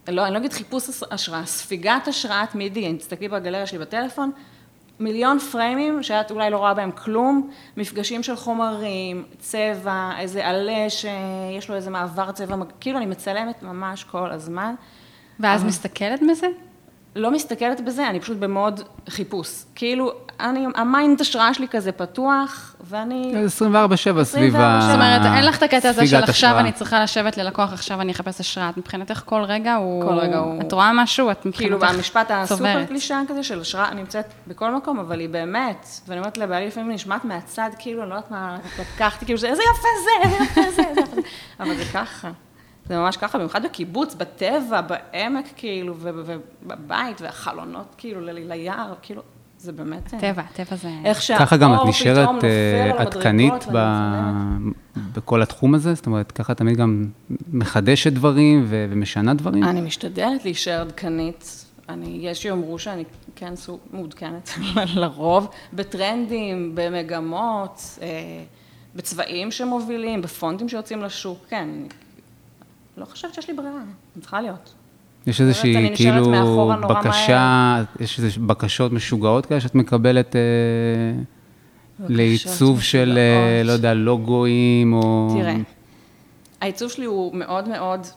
לא, 0.08 0.26
אני 0.26 0.34
לא 0.34 0.38
אגיד 0.38 0.54
חיפוש 0.54 1.04
השראה, 1.12 1.46
ספיגת 1.46 2.08
השראת 2.08 2.56
מידי, 2.56 2.88
אני 2.88 2.98
תסתכלי 2.98 3.28
בגלריה 3.28 3.68
שלי 3.68 3.80
בטלפון, 3.80 4.32
מיליון 5.00 5.40
פריימים 5.40 6.04
שאת 6.04 6.32
אולי 6.32 6.50
לא 6.50 6.58
רואה 6.58 6.74
בהם 6.74 6.92
כלום, 6.92 7.50
מפגשים 7.78 8.24
של 8.24 8.36
חומרים, 8.36 9.24
צבע, 9.40 10.12
איזה 10.20 10.48
עלה 10.48 10.90
שיש 10.90 11.70
לו 11.70 11.76
איזה 11.76 11.90
מעבר 11.90 12.32
צבע, 12.32 12.56
כאילו 12.80 12.98
אני 12.98 13.06
מצלמת 13.06 13.64
ממש 13.64 14.04
כל 14.04 14.32
הזמן. 14.32 14.76
ואז 15.40 15.64
מסתכלת 15.64 16.20
בזה? 16.32 16.48
לא 17.16 17.32
מסתכלת 17.32 17.82
בזה, 17.82 18.10
אני 18.10 18.20
פשוט 18.20 18.38
ב 18.38 18.47
mode 18.47 18.82
חיפוש. 19.10 19.64
כאילו, 19.76 20.12
אני, 20.40 20.66
ה 20.76 20.85
mind 20.85 21.22
השראה 21.22 21.54
שלי 21.54 21.68
כזה 21.68 21.92
פתוח, 21.92 22.76
ואני... 22.82 23.34
24-7 23.46 24.24
סביב 24.24 24.56
ה... 24.56 24.80
זאת 24.82 24.96
אומרת, 24.96 25.36
אין 25.36 25.46
לך 25.46 25.58
את 25.58 25.64
הקטע 25.64 25.90
הזה 25.90 26.08
של 26.08 26.24
עכשיו 26.24 26.60
אני 26.60 26.72
צריכה 26.72 27.04
לשבת 27.04 27.38
ללקוח, 27.38 27.74
עכשיו 27.74 28.02
אני 28.02 28.12
אחפש 28.12 28.40
השראה. 28.40 28.72
מבחינתך 28.78 29.22
כל 29.26 29.42
רגע 29.42 29.76
הוא... 29.76 30.04
כל 30.04 30.14
רגע 30.14 30.38
הוא... 30.38 30.62
את 30.62 30.72
רואה 30.72 30.92
משהו, 30.94 31.32
את 31.32 31.46
מבחינתך 31.46 31.74
צוברת. 31.74 31.90
כאילו, 31.90 31.98
במשפט 31.98 32.32
הסופר 32.32 32.86
קלישה 32.86 33.22
כזה 33.28 33.44
של 33.44 33.62
השראה 33.62 33.94
נמצאת 33.94 34.26
בכל 34.48 34.76
מקום, 34.76 35.00
אבל 35.00 35.20
היא 35.20 35.30
באמת, 35.30 35.88
ואני 36.08 36.20
אומרת 36.20 36.38
לבעלי 36.38 36.68
לפעמים 36.68 36.92
נשמעת 36.92 37.26
מהצד, 37.26 37.70
כאילו, 37.80 38.02
אני 38.02 38.10
לא 38.10 38.16
יודעת 38.16 38.32
מה 38.32 38.58
לקחתי, 38.80 39.26
כאילו, 39.26 39.40
איזה 39.44 39.64
יפה 39.64 39.88
זה, 40.04 40.28
איזה 40.28 40.44
יפה 40.44 40.72
זה, 40.76 40.84
אבל 41.60 41.76
זה 41.76 41.84
ככה. 41.94 42.32
זה 42.86 42.98
ממש 42.98 43.18
ככה, 43.18 43.38
במיוחד 43.38 43.66
בקיבוץ, 43.66 44.16
בטבע, 44.16 44.82
בעמק, 44.82 45.46
כאילו, 45.56 45.96
ובבית, 46.00 47.22
והחלונות, 47.22 47.96
כאילו, 47.98 48.22
ליער, 48.22 48.94
כאילו, 49.02 49.22
זה 49.58 49.72
באמת... 49.72 50.14
אה, 50.14 50.20
טבע, 50.20 50.42
טבע 50.54 50.76
זה... 50.76 50.90
איך 51.06 51.22
שהאור 51.22 51.46
ככה 51.46 51.58
גם 51.58 51.74
את 51.74 51.80
נשארת 51.88 52.44
אה, 52.44 53.02
עדכנית 53.02 53.54
בכל 55.14 55.42
התחום 55.42 55.76
הזה? 55.76 55.94
זאת 55.94 56.06
אומרת, 56.06 56.32
ככה 56.32 56.54
תמיד 56.54 56.78
גם 56.78 57.06
מחדשת 57.54 58.14
דברים 58.14 58.66
ומשנה 58.68 59.34
דברים? 59.34 59.64
אני 59.64 59.82
משתדלת 59.82 60.46
להישאר 60.46 60.82
עדכנית. 60.82 61.66
אני, 61.90 62.18
יש 62.22 62.42
שיאמרו 62.42 62.80
שאני 62.80 63.04
כן 63.36 63.56
סוג 63.56 63.80
מעודכנת 63.94 64.50
לרוב, 64.96 65.48
בטרנדים, 65.74 66.72
במגמות, 66.76 68.00
אה, 68.02 68.08
בצבעים 68.96 69.52
שמובילים, 69.52 70.22
בפונטים 70.22 70.70
שיוצאים 70.70 71.02
לשוק, 71.02 71.40
כן, 71.50 71.70
לא 72.98 73.06
חושבת 73.06 73.34
שיש 73.34 73.48
לי 73.48 73.54
ברירה, 73.54 73.82
אני 74.16 74.22
צריכה 74.22 74.42
להיות. 74.42 74.74
יש 75.28 75.42
איזושהי, 75.42 75.96
כאילו, 75.96 76.72
בקשה, 76.90 77.84
יש 78.00 78.20
איזה 78.20 78.30
בקשות 78.40 78.92
משוגעות 78.92 79.46
כאלה 79.46 79.62
שאת 79.62 79.76
מקבלת 79.76 80.36
אה, 80.36 80.42
לעיצוב 82.08 82.82
של, 82.82 83.18
אה, 83.18 83.64
לא 83.64 83.72
יודע, 83.72 83.94
לוגויים 83.94 84.94
או... 84.94 85.36
תראה, 85.40 85.56
העיצוב 86.62 86.92
שלי 86.92 87.06
הוא 87.06 87.36
מאוד 87.36 87.68
מאוד 87.68 88.08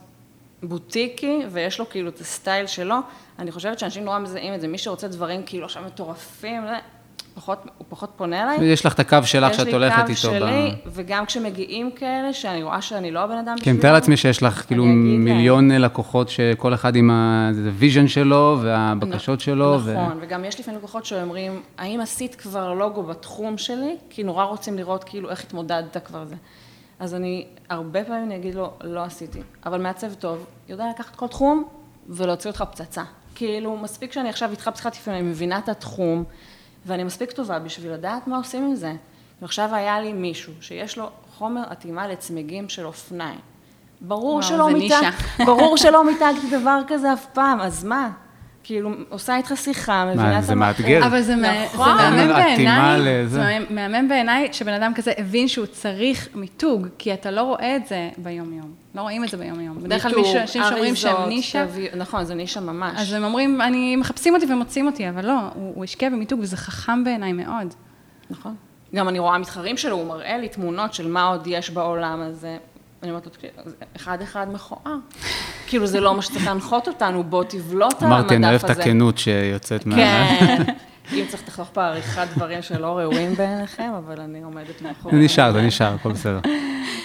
בוטיקי, 0.62 1.38
ויש 1.50 1.78
לו 1.78 1.88
כאילו 1.88 2.08
את 2.08 2.20
הסטייל 2.20 2.66
שלו. 2.66 2.96
אני 3.38 3.52
חושבת 3.52 3.78
שאנשים 3.78 4.04
נורא 4.04 4.18
מזהים 4.18 4.54
את 4.54 4.60
זה, 4.60 4.68
מי 4.68 4.78
שרוצה 4.78 5.08
דברים 5.08 5.42
כאילו 5.46 5.64
עכשיו 5.64 5.82
מטורפים, 5.86 6.62
פחות, 7.36 7.66
הוא 7.78 7.86
פחות 7.88 8.10
פונה 8.16 8.42
אליי. 8.42 8.58
ויש 8.58 8.86
לך 8.86 8.94
את 8.94 9.00
הקו 9.00 9.18
שלך 9.24 9.54
שאת 9.54 9.72
הולכת 9.72 9.98
איתו. 9.98 10.12
יש 10.12 10.24
לי 10.24 10.30
קו 10.30 10.46
שלי, 10.46 10.70
ב... 10.70 10.74
וגם 10.86 11.26
כשמגיעים 11.26 11.90
כאלה, 11.90 12.32
שאני 12.32 12.62
רואה 12.62 12.82
שאני 12.82 13.10
לא 13.10 13.20
הבן 13.20 13.36
אדם 13.36 13.54
בשבילו. 13.54 13.64
כן, 13.64 13.78
מתאר 13.78 13.92
לעצמי 13.92 14.16
שיש 14.16 14.42
לך 14.42 14.66
כאילו 14.66 14.84
מיליון 14.84 15.68
להם. 15.68 15.82
לקוחות, 15.82 16.28
שכל 16.28 16.74
אחד 16.74 16.96
עם 16.96 17.10
ה 17.10 17.24
vision 17.24 18.08
שלו 18.08 18.58
והבקשות 18.62 19.40
שלו. 19.40 19.78
נכון, 19.78 20.18
ו... 20.18 20.20
וגם 20.20 20.44
יש 20.44 20.60
לפעמים 20.60 20.78
לקוחות 20.78 21.04
שאומרים, 21.04 21.62
האם 21.78 22.00
עשית 22.00 22.34
כבר 22.34 22.72
לוגו 22.72 23.02
בתחום 23.02 23.58
שלי? 23.58 23.96
כי 24.10 24.22
נורא 24.22 24.44
רוצים 24.44 24.76
לראות 24.76 25.04
כאילו 25.04 25.30
איך 25.30 25.44
התמודדת 25.44 25.96
כבר 26.04 26.24
זה. 26.24 26.34
אז 26.98 27.14
אני, 27.14 27.46
הרבה 27.68 28.04
פעמים 28.04 28.24
אני 28.24 28.36
אגיד 28.36 28.54
לו, 28.54 28.72
לא 28.84 29.04
עשיתי. 29.04 29.40
אבל 29.66 29.80
מעצב 29.80 30.14
טוב, 30.14 30.46
יודע 30.68 30.84
לקחת 30.94 31.16
כל 31.16 31.26
תחום 31.26 31.64
ולהוציא 32.08 32.50
אותך 32.50 32.64
פצצה. 32.70 33.02
כאילו, 33.34 33.76
מספיק 33.76 34.12
שאני 34.12 34.28
עכשיו 34.28 34.50
איתך 34.50 34.70
בשיחת 34.74 34.96
אני 35.08 35.22
מבינה 35.22 35.58
את 35.58 35.68
התחום. 35.68 36.24
ואני 36.86 37.04
מספיק 37.04 37.32
טובה 37.32 37.58
בשביל 37.58 37.92
לדעת 37.92 38.26
מה 38.26 38.36
עושים 38.36 38.64
עם 38.64 38.74
זה. 38.74 38.92
ועכשיו 39.42 39.74
היה 39.74 40.00
לי 40.00 40.12
מישהו 40.12 40.52
שיש 40.60 40.98
לו 40.98 41.10
חומר 41.38 41.62
אטימה 41.72 42.08
לצמיגים 42.08 42.68
של 42.68 42.86
אופניים. 42.86 43.38
ברור 44.00 44.30
וואו, 44.30 44.42
שלא 44.42 44.66
זה 44.66 44.72
מיתג, 44.72 44.94
נישה. 44.94 45.44
ברור 45.44 45.76
שלא 45.76 46.04
מיתגתי 46.10 46.50
דבר 46.50 46.80
כזה 46.88 47.12
אף 47.12 47.26
פעם, 47.26 47.60
אז 47.60 47.84
מה? 47.84 48.10
כאילו, 48.66 48.90
עושה 49.08 49.36
איתך 49.36 49.52
שיחה, 49.56 50.04
מבינה 50.04 50.38
את 50.38 50.44
זה. 50.44 50.54
מאתגר. 50.54 51.06
אבל 51.06 51.22
זה, 51.22 51.36
נכון. 51.36 51.98
זה 51.98 52.10
מהמם 52.10 52.34
בעיניי. 52.34 53.26
זה 53.26 53.58
מהמם 53.70 54.08
בעיניי 54.08 54.48
שבן 54.52 54.72
אדם 54.72 54.92
כזה 54.94 55.12
הבין 55.18 55.48
שהוא 55.48 55.66
צריך 55.66 56.28
מיתוג, 56.34 56.86
כי 56.98 57.14
אתה 57.14 57.30
לא 57.30 57.42
רואה 57.42 57.76
את 57.76 57.86
זה 57.86 58.10
ביום-יום. 58.18 58.74
לא 58.94 59.00
רואים 59.00 59.24
את 59.24 59.28
זה 59.28 59.36
ביום-יום. 59.36 59.82
בדרך 59.82 60.02
כלל 60.02 60.12
אנשים 60.40 60.62
שאומרים 60.62 60.96
שהם 60.96 61.28
נישה, 61.28 61.66
נכון, 61.96 62.24
זה 62.24 62.34
נישה 62.34 62.60
ממש. 62.60 63.00
אז 63.00 63.12
הם 63.12 63.24
אומרים, 63.24 63.60
אני, 63.60 63.96
מחפשים 63.96 64.34
אותי 64.34 64.52
ומוצאים 64.52 64.86
אותי, 64.86 65.08
אבל 65.08 65.26
לא, 65.26 65.38
הוא, 65.54 65.84
השקיע 65.84 66.10
במיתוג 66.10 66.40
וזה 66.40 66.56
חכם 66.56 67.04
בעיניי 67.04 67.32
מאוד. 67.32 67.74
נכון. 68.30 68.54
גם 68.94 69.08
אני 69.08 69.18
רואה 69.18 69.38
מתחרים 69.38 69.76
שלו, 69.76 69.96
הוא 69.96 70.06
מראה 70.06 70.38
לי 70.38 70.48
תמונות 70.48 70.94
של 70.94 71.08
מה 71.08 71.24
עוד 71.24 71.46
יש 71.46 71.70
בעולם, 71.70 72.22
אז 72.22 72.44
אה, 72.44 72.56
אני 73.02 73.10
אומרת 73.10 73.26
לו, 73.26 73.32
"תקשיב, 73.32 73.50
זה 73.64 73.74
אחד 73.96 74.22
אחד 74.22 74.46
מכוער. 74.52 74.96
כאילו, 75.66 75.86
זה 75.86 76.00
לא 76.00 76.14
מה 76.14 76.22
שצריך 76.22 76.46
להנחות 76.46 76.88
אותנו, 76.88 77.24
בוא 77.24 77.44
תבלוט 77.44 78.02
על 78.02 78.12
המדף 78.12 78.14
הזה. 78.14 78.14
אמרתי, 78.14 78.36
אני 78.36 78.48
אוהב 78.48 78.64
את 78.64 78.70
הכנות 78.70 79.18
שיוצאת 79.18 79.86
מה... 79.86 79.96
כן. 79.96 80.62
אם 81.12 81.24
צריך 81.28 81.42
תחתוך 81.42 81.68
בעריכת 81.74 82.26
דברים 82.36 82.62
שלא 82.62 82.98
ראויים 82.98 83.34
בעיניכם, 83.34 83.92
אבל 83.98 84.20
אני 84.20 84.42
עומדת 84.42 84.82
מאחורי. 84.82 85.16
זה 85.16 85.24
נשאר, 85.24 85.52
זה 85.52 85.62
נשאר, 85.62 85.94
הכל 85.94 86.12
בסדר. 86.12 86.40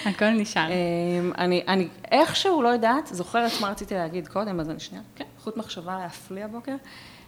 הכל 0.05 0.29
נשאר. 0.29 0.67
אמ, 0.71 1.31
אני, 1.37 1.63
אני 1.67 1.87
איכשהו, 2.11 2.61
לא 2.61 2.67
יודעת, 2.69 3.07
זוכרת 3.07 3.51
מה 3.61 3.69
רציתי 3.69 3.93
להגיד 3.93 4.27
קודם, 4.27 4.59
אז 4.59 4.69
אני 4.69 4.79
שנייה, 4.79 5.03
כן, 5.15 5.25
חוט 5.43 5.57
מחשבה 5.57 5.97
להפליא 6.01 6.45
הבוקר, 6.45 6.75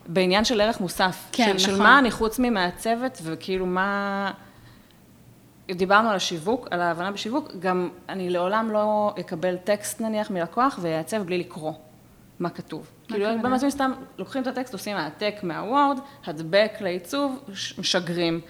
בעניין 0.08 0.46
של 0.46 0.62
ערך 0.62 0.80
מוסף. 0.80 1.30
כן, 1.32 1.46
של, 1.52 1.58
של 1.58 1.72
נכון. 1.72 1.84
מה 1.84 2.00
אני 2.00 2.12
חוץ 2.12 2.40
ממעצבת, 2.40 3.22
וכאילו 3.24 3.66
מה... 3.66 4.32
דיברנו 5.72 6.10
על 6.10 6.16
השיווק, 6.16 6.68
על 6.72 6.82
ההבנה 6.82 7.12
בשיווק, 7.12 7.52
גם 7.60 7.90
אני 8.10 8.30
לעולם 8.30 8.72
לא 8.72 9.14
אקבל 9.20 9.58
טקסט 9.58 10.02
נניח 10.02 10.32
מלקוח 10.32 10.80
ויעצב 10.82 11.24
בלי 11.24 11.38
לקרוא 11.38 11.74
מה 12.40 12.50
כתוב. 12.50 12.92
כאילו, 13.08 13.26
הכוונה? 13.26 13.44
במעצבים 13.44 13.70
סתם 13.70 13.92
לוקחים 14.18 14.42
את 14.42 14.48
הטקסט, 14.48 14.74
עושים 14.74 14.98
העתק 14.98 15.36
מהוורד, 15.44 16.00
הדבק 16.26 16.72
לעיצוב, 16.82 17.44
משגרים. 17.78 18.42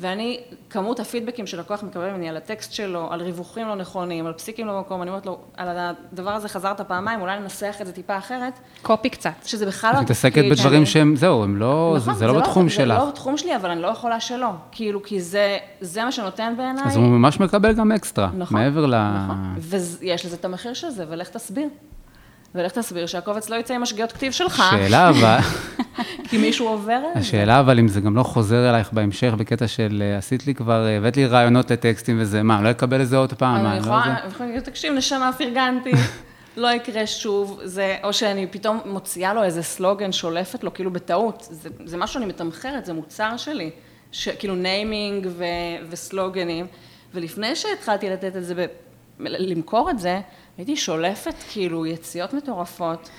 ואני, 0.00 0.40
כמות 0.70 1.00
הפידבקים 1.00 1.46
שלקוח 1.46 1.82
מקבל 1.82 2.10
ממני 2.10 2.28
על 2.28 2.36
הטקסט 2.36 2.72
שלו, 2.72 3.12
על 3.12 3.22
ריווחים 3.22 3.66
לא 3.68 3.74
נכונים, 3.74 4.26
על 4.26 4.32
פסיקים 4.32 4.66
לא 4.66 4.72
במקום, 4.76 5.02
אני 5.02 5.10
אומרת 5.10 5.26
לו, 5.26 5.38
על 5.56 5.68
הדבר 6.12 6.30
הזה 6.30 6.48
חזרת 6.48 6.80
פעמיים, 6.80 7.20
אולי 7.20 7.38
ננסח 7.40 7.76
את 7.80 7.86
זה 7.86 7.92
טיפה 7.92 8.18
אחרת, 8.18 8.52
קופי 8.82 9.10
קצת. 9.10 9.30
שזה 9.44 9.66
בכלל 9.66 9.90
לא... 9.92 9.98
את 9.98 10.02
מתעסקת 10.02 10.42
בדברים. 10.50 10.86
שהם, 10.86 11.16
זהו, 11.16 11.42
הם 11.44 11.56
לא, 11.56 11.94
זה- 11.98 12.10
נכון, 12.10 12.14
זה 12.18 12.26
לא 12.26 12.40
בתחום 12.40 12.68
זה 12.68 12.74
שלך. 12.74 12.98
לא 12.98 13.10
בתחום 13.10 13.36
שלי, 13.36 13.56
אבל 13.56 13.70
אני 13.70 13.82
לא 13.82 13.86
יכולה 13.86 14.20
שלא. 14.20 14.50
כאילו, 14.72 15.02
כי 15.02 15.20
זה, 15.20 15.58
זה 15.80 16.04
מה 16.04 16.12
שנותן 16.12 16.54
בעיניי. 16.56 16.84
אז 16.84 16.96
הוא 16.96 17.04
ממש 17.04 17.40
מקבל 17.40 17.72
גם 17.72 17.92
אקסטרה, 17.92 18.30
נכון, 18.38 18.56
מעבר 18.60 18.86
ל... 18.86 18.94
נכון. 19.24 19.54
ויש 19.58 20.26
לזה 20.26 20.36
את 20.36 20.44
המחיר 20.44 20.74
של 20.74 20.90
זה, 20.90 21.04
ולך 21.08 21.28
תסביר. 21.28 21.68
ולך 22.54 22.72
תסביר 22.72 23.06
שהקובץ 23.06 23.50
לא 23.50 23.56
יצא 23.56 23.74
עם 23.74 23.82
השגיאות 23.82 24.12
כתיב 24.12 24.32
שלך, 24.32 24.62
שאלה 24.70 25.08
אבל, 25.08 25.38
כי 26.28 26.38
מישהו 26.38 26.68
עובר 26.68 26.96
את 27.08 27.14
זה. 27.14 27.20
השאלה 27.20 27.60
אבל 27.60 27.78
אם 27.78 27.88
זה 27.88 28.00
גם 28.00 28.16
לא 28.16 28.22
חוזר 28.22 28.70
אלייך 28.70 28.92
בהמשך 28.92 29.34
בקטע 29.38 29.68
של 29.68 30.02
אה, 30.06 30.18
עשית 30.18 30.46
לי 30.46 30.54
כבר, 30.54 30.86
אה, 30.86 30.96
הבאת 30.96 31.16
לי 31.16 31.26
רעיונות 31.26 31.70
לטקסטים 31.70 32.16
וזה, 32.20 32.42
מה, 32.42 32.62
לא 32.62 32.70
אקבל 32.70 33.02
את 33.02 33.08
זה 33.08 33.16
עוד 33.16 33.32
פעם, 33.32 33.66
אני 33.66 33.74
לא 33.74 33.80
יכולה, 33.80 34.60
תקשיב, 34.64 34.92
נשמה, 34.92 35.30
פרגנתי, 35.38 35.92
לא 36.56 36.72
יקרה 36.72 37.06
שוב, 37.06 37.60
זה, 37.64 37.96
או 38.04 38.12
שאני 38.12 38.46
פתאום 38.46 38.80
מוציאה 38.84 39.34
לו 39.34 39.42
איזה 39.42 39.62
סלוגן, 39.62 40.12
שולפת 40.12 40.64
לו, 40.64 40.74
כאילו 40.74 40.92
בטעות, 40.92 41.46
זה, 41.50 41.68
זה 41.84 41.96
משהו 41.96 42.14
שאני 42.14 42.26
מתמחרת, 42.26 42.84
זה 42.84 42.92
מוצר 42.92 43.36
שלי, 43.36 43.70
ש, 44.12 44.28
כאילו 44.28 44.54
naming 44.54 45.26
ו, 45.30 45.44
וסלוגנים, 45.88 46.66
ולפני 47.14 47.56
שהתחלתי 47.56 48.10
לתת 48.10 48.36
את 48.36 48.44
זה, 48.44 48.54
ב, 48.54 48.66
למכור 49.18 49.90
את 49.90 49.98
זה, 49.98 50.20
הייתי 50.58 50.76
שולפת 50.76 51.34
כאילו 51.52 51.86
יציאות 51.86 52.34
מטורפות. 52.34 53.10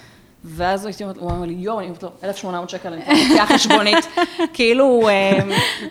ואז 0.48 0.86
הייתי 0.86 1.04
אומרת, 1.04 1.18
הוא 1.18 1.32
אמר 1.32 1.46
לי, 1.46 1.54
יואו, 1.54 1.80
אני 1.80 1.88
אומרת 1.88 2.04
לו, 2.04 2.12
1,800 2.24 2.70
שקל, 2.70 2.94
אני 2.94 3.24
מוציאה 3.24 3.48
חשבונית. 3.48 4.08
כאילו, 4.54 5.10
אה, 5.10 5.40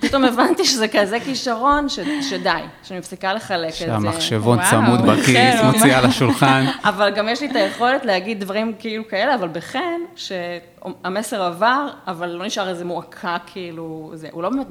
פתאום 0.00 0.24
הבנתי 0.24 0.64
שזה 0.64 0.88
כזה 0.88 1.20
כישרון, 1.20 1.88
שדי, 1.88 2.50
שאני 2.83 2.98
מפסיקה 2.98 3.35
לחלק 3.35 3.68
את 3.68 3.72
זה. 3.72 3.78
שהמחשבון 3.78 4.59
צמוד 4.70 5.00
כן, 5.00 5.07
בכיס. 5.07 5.61
מוציאה 5.64 6.00
לשולחן. 6.00 6.64
אבל 6.85 7.11
גם 7.11 7.28
יש 7.28 7.40
לי 7.40 7.50
את 7.50 7.57
היכולת 7.57 8.04
להגיד 8.04 8.40
דברים 8.40 8.72
כאילו 8.78 9.09
כאלה, 9.09 9.35
אבל 9.35 9.48
בחן, 9.48 10.00
שהמסר 10.16 11.42
עבר, 11.42 11.88
אבל 12.07 12.28
לא 12.30 12.46
נשאר 12.46 12.68
איזה 12.68 12.85
מועקה 12.85 13.37
כאילו, 13.46 14.11
זה, 14.14 14.28
הוא 14.33 14.42
לא 14.42 14.48
באמת, 14.48 14.66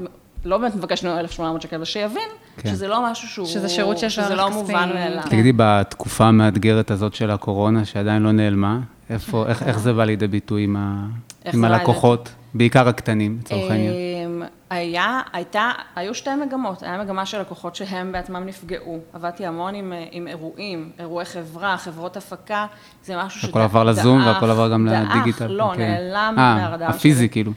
לא 0.45 0.57
באמת 0.57 0.75
מבקש 0.75 1.03
ממנו 1.03 1.19
1,800 1.19 1.61
שקל, 1.61 1.75
אבל 1.75 1.85
שיבין 1.85 2.29
כן. 2.57 2.69
שזה 2.69 2.87
לא 2.87 3.11
משהו 3.11 3.27
שהוא, 3.27 3.47
שזה 3.47 3.69
שירות 3.69 3.97
שיש 3.97 4.15
שזה 4.15 4.35
לא. 4.35 4.49
מובן 4.49 4.89
מאליו. 4.93 5.23
כן. 5.23 5.29
תגידי, 5.29 5.51
בתקופה 5.55 6.25
המאתגרת 6.25 6.91
הזאת 6.91 7.13
של 7.13 7.31
הקורונה, 7.31 7.85
שעדיין 7.85 8.21
לא 8.21 8.31
נעלמה, 8.31 8.79
איפה, 9.09 9.45
איך, 9.47 9.63
איך 9.63 9.79
זה 9.79 9.93
בא 9.93 10.03
לידי 10.03 10.27
ביטוי 10.27 10.63
עם, 10.63 10.75
ה, 10.75 11.05
עם 11.53 11.65
הלקוחות, 11.65 12.29
בעיקר 12.53 12.87
הקטנים, 12.87 13.37
לצורך 13.41 13.71
העניין? 13.71 13.93
אמ, 13.93 14.43
היה, 14.69 15.21
הייתה, 15.33 15.71
היו 15.95 16.13
שתי 16.13 16.29
מגמות, 16.45 16.83
היה 16.83 17.03
מגמה 17.03 17.25
של 17.25 17.41
לקוחות 17.41 17.75
שהם 17.75 18.11
בעצמם 18.11 18.43
נפגעו. 18.45 18.99
עבדתי 19.13 19.45
המון 19.45 19.75
עם, 19.75 19.93
אה, 19.93 20.05
עם 20.11 20.27
אירועים, 20.27 20.89
אירועי 20.99 21.25
חברה, 21.25 21.77
חברות 21.77 22.17
הפקה, 22.17 22.65
זה 23.05 23.17
משהו 23.17 23.49
הכל 23.49 23.59
עבר 23.59 23.83
לזום 23.83 24.25
והכל 24.25 24.49
עבר 24.49 24.71
גם 24.71 24.87
לדיגיטל. 24.87 25.47
לא, 25.47 25.63
אוקיי. 25.63 25.89
נעלם 25.89 26.35
אה, 26.37 26.55
מהרדאר 26.55 26.89
שלי. 26.91 26.97
הפיזי 26.97 27.29
כאילו. 27.29 27.51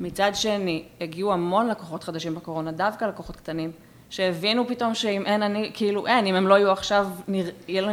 מצד 0.00 0.30
שני, 0.34 0.84
הגיעו 1.00 1.32
המון 1.32 1.68
לקוחות 1.68 2.04
חדשים 2.04 2.34
בקורונה, 2.34 2.72
דווקא 2.72 3.04
לקוחות 3.04 3.36
קטנים, 3.36 3.72
שהבינו 4.10 4.68
פתאום 4.68 4.94
שאם 4.94 5.26
אין 5.26 5.42
אני, 5.42 5.70
כאילו 5.74 6.06
אין, 6.06 6.26
אם 6.26 6.34
הם 6.34 6.46
לא 6.46 6.54
יהיו 6.54 6.70
עכשיו, 6.70 7.08
נרא, 7.28 7.50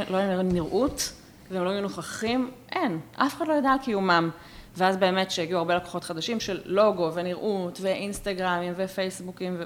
לא 0.09 0.19
להם 0.19 0.51
נראות, 0.51 1.13
והם 1.51 1.63
לא 1.63 1.69
יהיו 1.69 1.81
נוכחים, 1.81 2.51
אין, 2.71 2.99
אף 3.15 3.37
אחד 3.37 3.47
לא 3.47 3.53
ידע 3.53 3.69
על 3.69 3.79
קיומם. 3.79 4.29
ואז 4.77 4.97
באמת 4.97 5.31
שהגיעו 5.31 5.59
הרבה 5.59 5.75
לקוחות 5.75 6.03
חדשים 6.03 6.39
של 6.39 6.61
לוגו 6.65 7.13
ונראות 7.13 7.79
ואינסטגרמים 7.81 8.73
ופייסבוקים, 8.77 9.57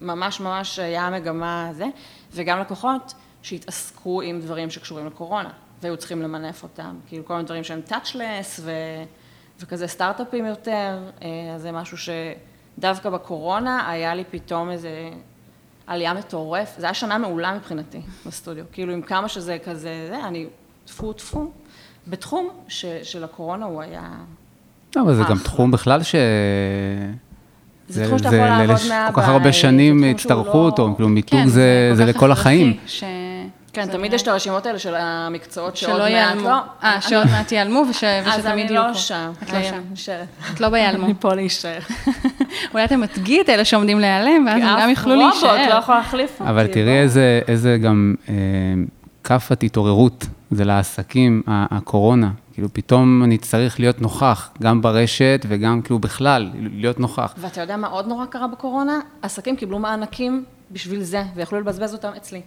וממש 0.00 0.40
ממש 0.40 0.78
היה 0.78 1.06
המגמה 1.06 1.68
הזה, 1.68 1.86
וגם 2.32 2.60
לקוחות 2.60 3.14
שהתעסקו 3.42 4.22
עם 4.22 4.40
דברים 4.40 4.70
שקשורים 4.70 5.06
לקורונה, 5.06 5.50
והיו 5.82 5.96
צריכים 5.96 6.22
למנף 6.22 6.62
אותם, 6.62 6.96
כאילו 7.08 7.24
כל 7.24 7.34
מיני 7.34 7.44
דברים 7.44 7.64
שהם 7.64 7.80
touchless 7.88 8.60
ו... 8.60 8.70
וכזה 9.62 9.86
סטארט-אפים 9.86 10.46
יותר, 10.46 10.98
אה, 11.22 11.28
אז 11.54 11.62
זה 11.62 11.72
משהו 11.72 11.96
שדווקא 11.98 13.10
בקורונה 13.10 13.90
היה 13.90 14.14
לי 14.14 14.24
פתאום 14.30 14.70
איזה 14.70 15.10
עלייה 15.86 16.14
מטורפת, 16.14 16.80
זו 16.80 16.86
הייתה 16.86 16.94
שנה 16.94 17.18
מעולה 17.18 17.54
מבחינתי 17.54 18.00
בסטודיו, 18.26 18.64
כאילו 18.72 18.92
עם 18.92 19.02
כמה 19.02 19.28
שזה 19.28 19.56
כזה, 19.64 20.06
זה, 20.08 20.26
אני 20.26 20.46
טפו 20.86 21.12
טפו, 21.12 21.50
בתחום 22.08 22.48
ש, 22.68 22.84
של 23.02 23.24
הקורונה 23.24 23.66
הוא 23.66 23.82
היה, 23.82 24.10
לא, 24.96 25.02
אבל 25.02 25.14
זה 25.14 25.22
גם. 25.28 25.38
תחום 25.38 25.70
בכלל 25.70 26.02
ש... 26.02 26.14
זה 27.88 28.04
תחום 28.06 28.18
שאתה 28.18 28.28
יכול 28.28 28.38
לעבוד 28.38 28.66
מהבית, 28.88 29.14
כל 29.14 29.20
כך 29.20 29.28
הרבה 29.28 29.44
זה 29.44 29.52
שנים 29.52 30.04
הצטרכו 30.04 30.58
לא- 30.58 30.64
אותו, 30.64 30.92
כאילו 30.94 31.08
מיתוג 31.08 31.40
כן, 31.40 31.48
זה 31.48 31.90
זה 31.94 32.04
לכל 32.04 32.32
החיים. 32.32 32.76
כן, 33.72 33.86
תמיד 33.86 34.12
יש 34.12 34.22
את 34.22 34.28
הרשימות 34.28 34.66
האלה 34.66 34.78
של 34.78 34.94
המקצועות 34.94 35.76
שעוד 35.76 35.92
שלא 35.94 36.02
מעט 36.04 36.10
ייעלמו. 36.12 36.48
לא. 36.48 36.58
אה, 36.82 37.00
שעוד 37.00 37.26
מעט 37.26 37.52
ייעלמו 37.52 37.82
וש- 37.90 38.04
אז 38.04 38.26
ושתמיד 38.28 38.46
אני 38.66 38.72
יהיו 38.74 38.82
לא 38.88 38.92
פה. 38.92 38.98
שם. 38.98 39.30
את 39.42 39.52
לא 39.52 39.56
אני 39.56 39.64
שם. 39.64 39.80
נשארת. 39.92 40.26
את 40.54 40.60
לא 40.60 40.68
ביעלמו. 40.68 41.04
אני 41.04 41.14
פה 41.20 41.34
להישאר. 41.34 41.78
אולי 42.74 42.84
אתה 42.84 42.96
מדגיא 42.96 43.40
את 43.40 43.48
אלה 43.48 43.64
שעומדים 43.64 44.00
להיעלם, 44.00 44.46
ואז 44.46 44.62
הם 44.62 44.80
גם 44.80 44.90
יוכלו 44.90 45.14
אף 45.14 45.34
רובוט 45.34 45.42
לא 45.42 45.56
להישאר. 45.56 45.78
יכול 45.78 45.94
להחליף 45.94 46.40
אותי. 46.40 46.50
אבל 46.50 46.66
תראי 46.66 46.84
בוא. 47.08 47.20
איזה, 47.48 47.78
גם 47.82 48.14
אה, 48.28 48.34
כאפת 49.24 49.62
התעוררות 49.62 50.26
זה 50.50 50.64
לעסקים, 50.64 51.42
הקורונה. 51.46 52.30
כאילו, 52.54 52.68
פתאום 52.72 53.22
אני 53.24 53.38
צריך 53.38 53.80
להיות 53.80 54.00
נוכח, 54.00 54.50
גם 54.62 54.82
ברשת 54.82 55.46
וגם 55.48 55.82
כאילו 55.82 55.98
בכלל, 55.98 56.50
להיות 56.72 57.00
נוכח. 57.00 57.34
ואתה 57.38 57.60
יודע 57.60 57.76
מה 57.76 57.86
עוד 57.86 58.06
נורא 58.08 58.26
קרה 58.26 58.46
בקורונה? 58.46 58.98
עסקים 59.22 59.56
קיבלו 59.56 59.78
מענקים 59.78 60.44
בשביל 60.70 61.02
זה, 61.02 61.22
ויכלו 61.34 61.60
לבזבז 61.60 61.92
אותם 61.92 62.10
אצלי. 62.16 62.40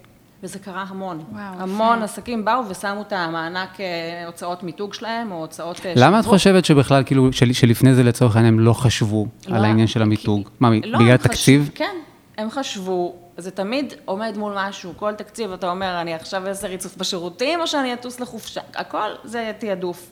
וזה 0.46 0.60
קרה 0.60 0.86
המון. 0.90 1.24
וואו, 1.32 1.42
המון 1.58 1.96
יפה. 1.96 2.04
עסקים 2.04 2.46
באו 2.46 2.70
ושמו 2.70 3.02
את 3.02 3.14
המענק 3.14 3.80
אה, 3.82 3.86
הוצאות 4.26 4.64
מיתוג 4.64 4.94
שלהם, 4.94 5.32
או 5.32 5.38
הוצאות... 5.38 5.86
אה, 5.86 5.94
למה 5.96 6.20
את. 6.20 6.26
חושבת 6.26 6.66
שבכלל, 6.66 7.04
כאילו, 7.06 7.34
של, 7.34 7.54
שלפני 7.54 7.96
זה 7.96 8.04
לצורך 8.04 8.36
העניין 8.36 8.54
הם 8.54 8.60
לא 8.60 8.74
חשבו 8.74 9.28
לא, 9.48 9.56
על 9.56 9.66
העניין 9.66 9.88
של 9.88 10.02
המיתוג? 10.02 10.44
כי- 10.44 10.50
מה, 10.60 10.70
לא, 10.84 11.00
בגלל 11.00 11.12
הם 11.12 11.18
חש- 11.18 11.24
תקציב? 11.28 11.70
כן, 11.76 11.96
הם 12.38 12.50
חשבו, 12.50 13.16
זה 13.38 13.52
תמיד 13.52 13.94
עומד 14.06 14.38
מול 14.38 14.54
משהו, 14.58 14.94
כל 14.98 15.14
תקציב, 15.14 15.52
אתה 15.52 15.70
אומר, 15.70 16.02
אני 16.02 16.14
עכשיו 16.14 16.48
אעשה 16.48 16.68
ריצוף 16.68 16.98
בשירותים, 16.98 17.62
או 17.62 17.68
שאני 17.68 17.94
אטוס 17.94 18.20
לחופשה, 18.20 18.62
הכל 18.76 19.10
זה 19.24 19.52
תעדוף. 19.60 20.12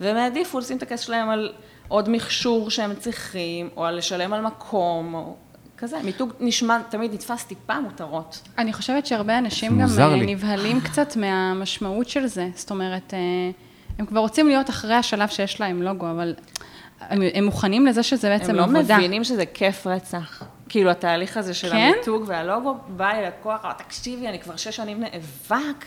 והם 0.00 0.16
העדיפו 0.16 0.58
לשים 0.58 0.76
את 0.76 0.82
הכסף 0.82 1.06
שלהם 1.06 1.30
על 1.30 1.52
עוד 1.88 2.08
מכשור 2.10 2.70
שהם 2.70 2.94
צריכים, 2.94 3.68
או 3.76 3.84
על 3.84 3.96
לשלם 3.96 4.32
על 4.32 4.40
מקום, 4.40 5.14
או 5.14 5.34
כזה. 5.78 5.98
מיתוג 6.04 6.32
נשמע, 6.40 6.78
תמיד 6.88 7.14
נתפס 7.14 7.44
טיפה 7.44 7.80
מותרות. 7.80 8.48
אני 8.58 8.72
חושבת 8.72 9.06
שהרבה 9.06 9.38
אנשים 9.38 9.80
גם 9.80 9.88
אה, 10.00 10.16
לי. 10.16 10.34
נבהלים 10.34 10.80
קצת 10.80 11.16
מהמשמעות 11.16 12.08
של 12.08 12.26
זה. 12.26 12.48
זאת 12.54 12.70
אומרת, 12.70 13.14
אה, 13.14 13.18
הם 13.98 14.06
כבר 14.06 14.20
רוצים 14.20 14.48
להיות 14.48 14.70
אחרי 14.70 14.94
השלב 14.94 15.28
שיש 15.28 15.60
להם 15.60 15.82
לוגו, 15.82 16.10
אבל 16.10 16.34
הם, 17.00 17.22
הם 17.34 17.44
מוכנים 17.44 17.86
לזה 17.86 18.02
שזה 18.02 18.28
בעצם 18.28 18.50
הם 18.50 18.56
לא 18.56 18.62
עבודה. 18.62 18.98
מבינים 18.98 19.24
שזה 19.24 19.46
כיף 19.46 19.86
רצח. 19.86 20.42
כאילו, 20.68 20.90
התהליך 20.90 21.36
הזה 21.36 21.54
של 21.54 21.70
כן? 21.70 21.92
המיתוג 21.94 22.24
והלוגו, 22.26 22.76
בא 22.88 23.08
לי 23.08 23.26
לקוח, 23.26 23.72
תקשיבי, 23.72 24.28
אני 24.28 24.38
כבר 24.38 24.56
שש 24.56 24.76
שנים 24.76 25.00
נאבק, 25.00 25.84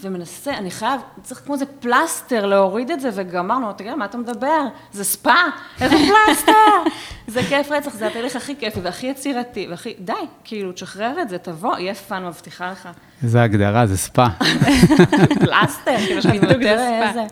ומנסה, 0.00 0.58
אני 0.58 0.70
חייב, 0.70 1.00
צריך 1.22 1.40
כמו 1.44 1.54
איזה 1.54 1.66
פלסטר 1.66 2.46
להוריד 2.46 2.90
את 2.90 3.00
זה, 3.00 3.10
וגמרנו, 3.12 3.72
תגיד, 3.72 3.94
מה 3.94 4.04
אתה 4.04 4.18
מדבר? 4.18 4.62
זה 4.92 5.04
ספא? 5.04 5.34
איזה 5.80 5.96
פלסטר? 5.96 6.52
זה 7.34 7.42
כיף 7.42 7.70
רצח, 7.70 7.94
זה 7.94 8.06
התהליך 8.06 8.36
הכי 8.36 8.56
כיפי 8.56 8.80
והכי 8.80 9.06
יצירתי, 9.06 9.66
והכי, 9.70 9.94
די, 9.98 10.12
כאילו, 10.44 10.72
תשחרר 10.72 11.22
את 11.22 11.28
זה, 11.28 11.38
תבוא, 11.38 11.78
יהיה 11.78 11.94
fun, 11.94 12.26
מבטיחה 12.26 12.70
לך. 12.70 12.88
איזה 13.22 13.42
הגדרה, 13.42 13.86
זה 13.86 13.96
ספא. 13.96 14.26
פלסטר, 15.44 15.96
כאילו, 16.06 16.22
שאני 16.22 16.36
יותר. 16.36 16.78
איזה. 17.02 17.22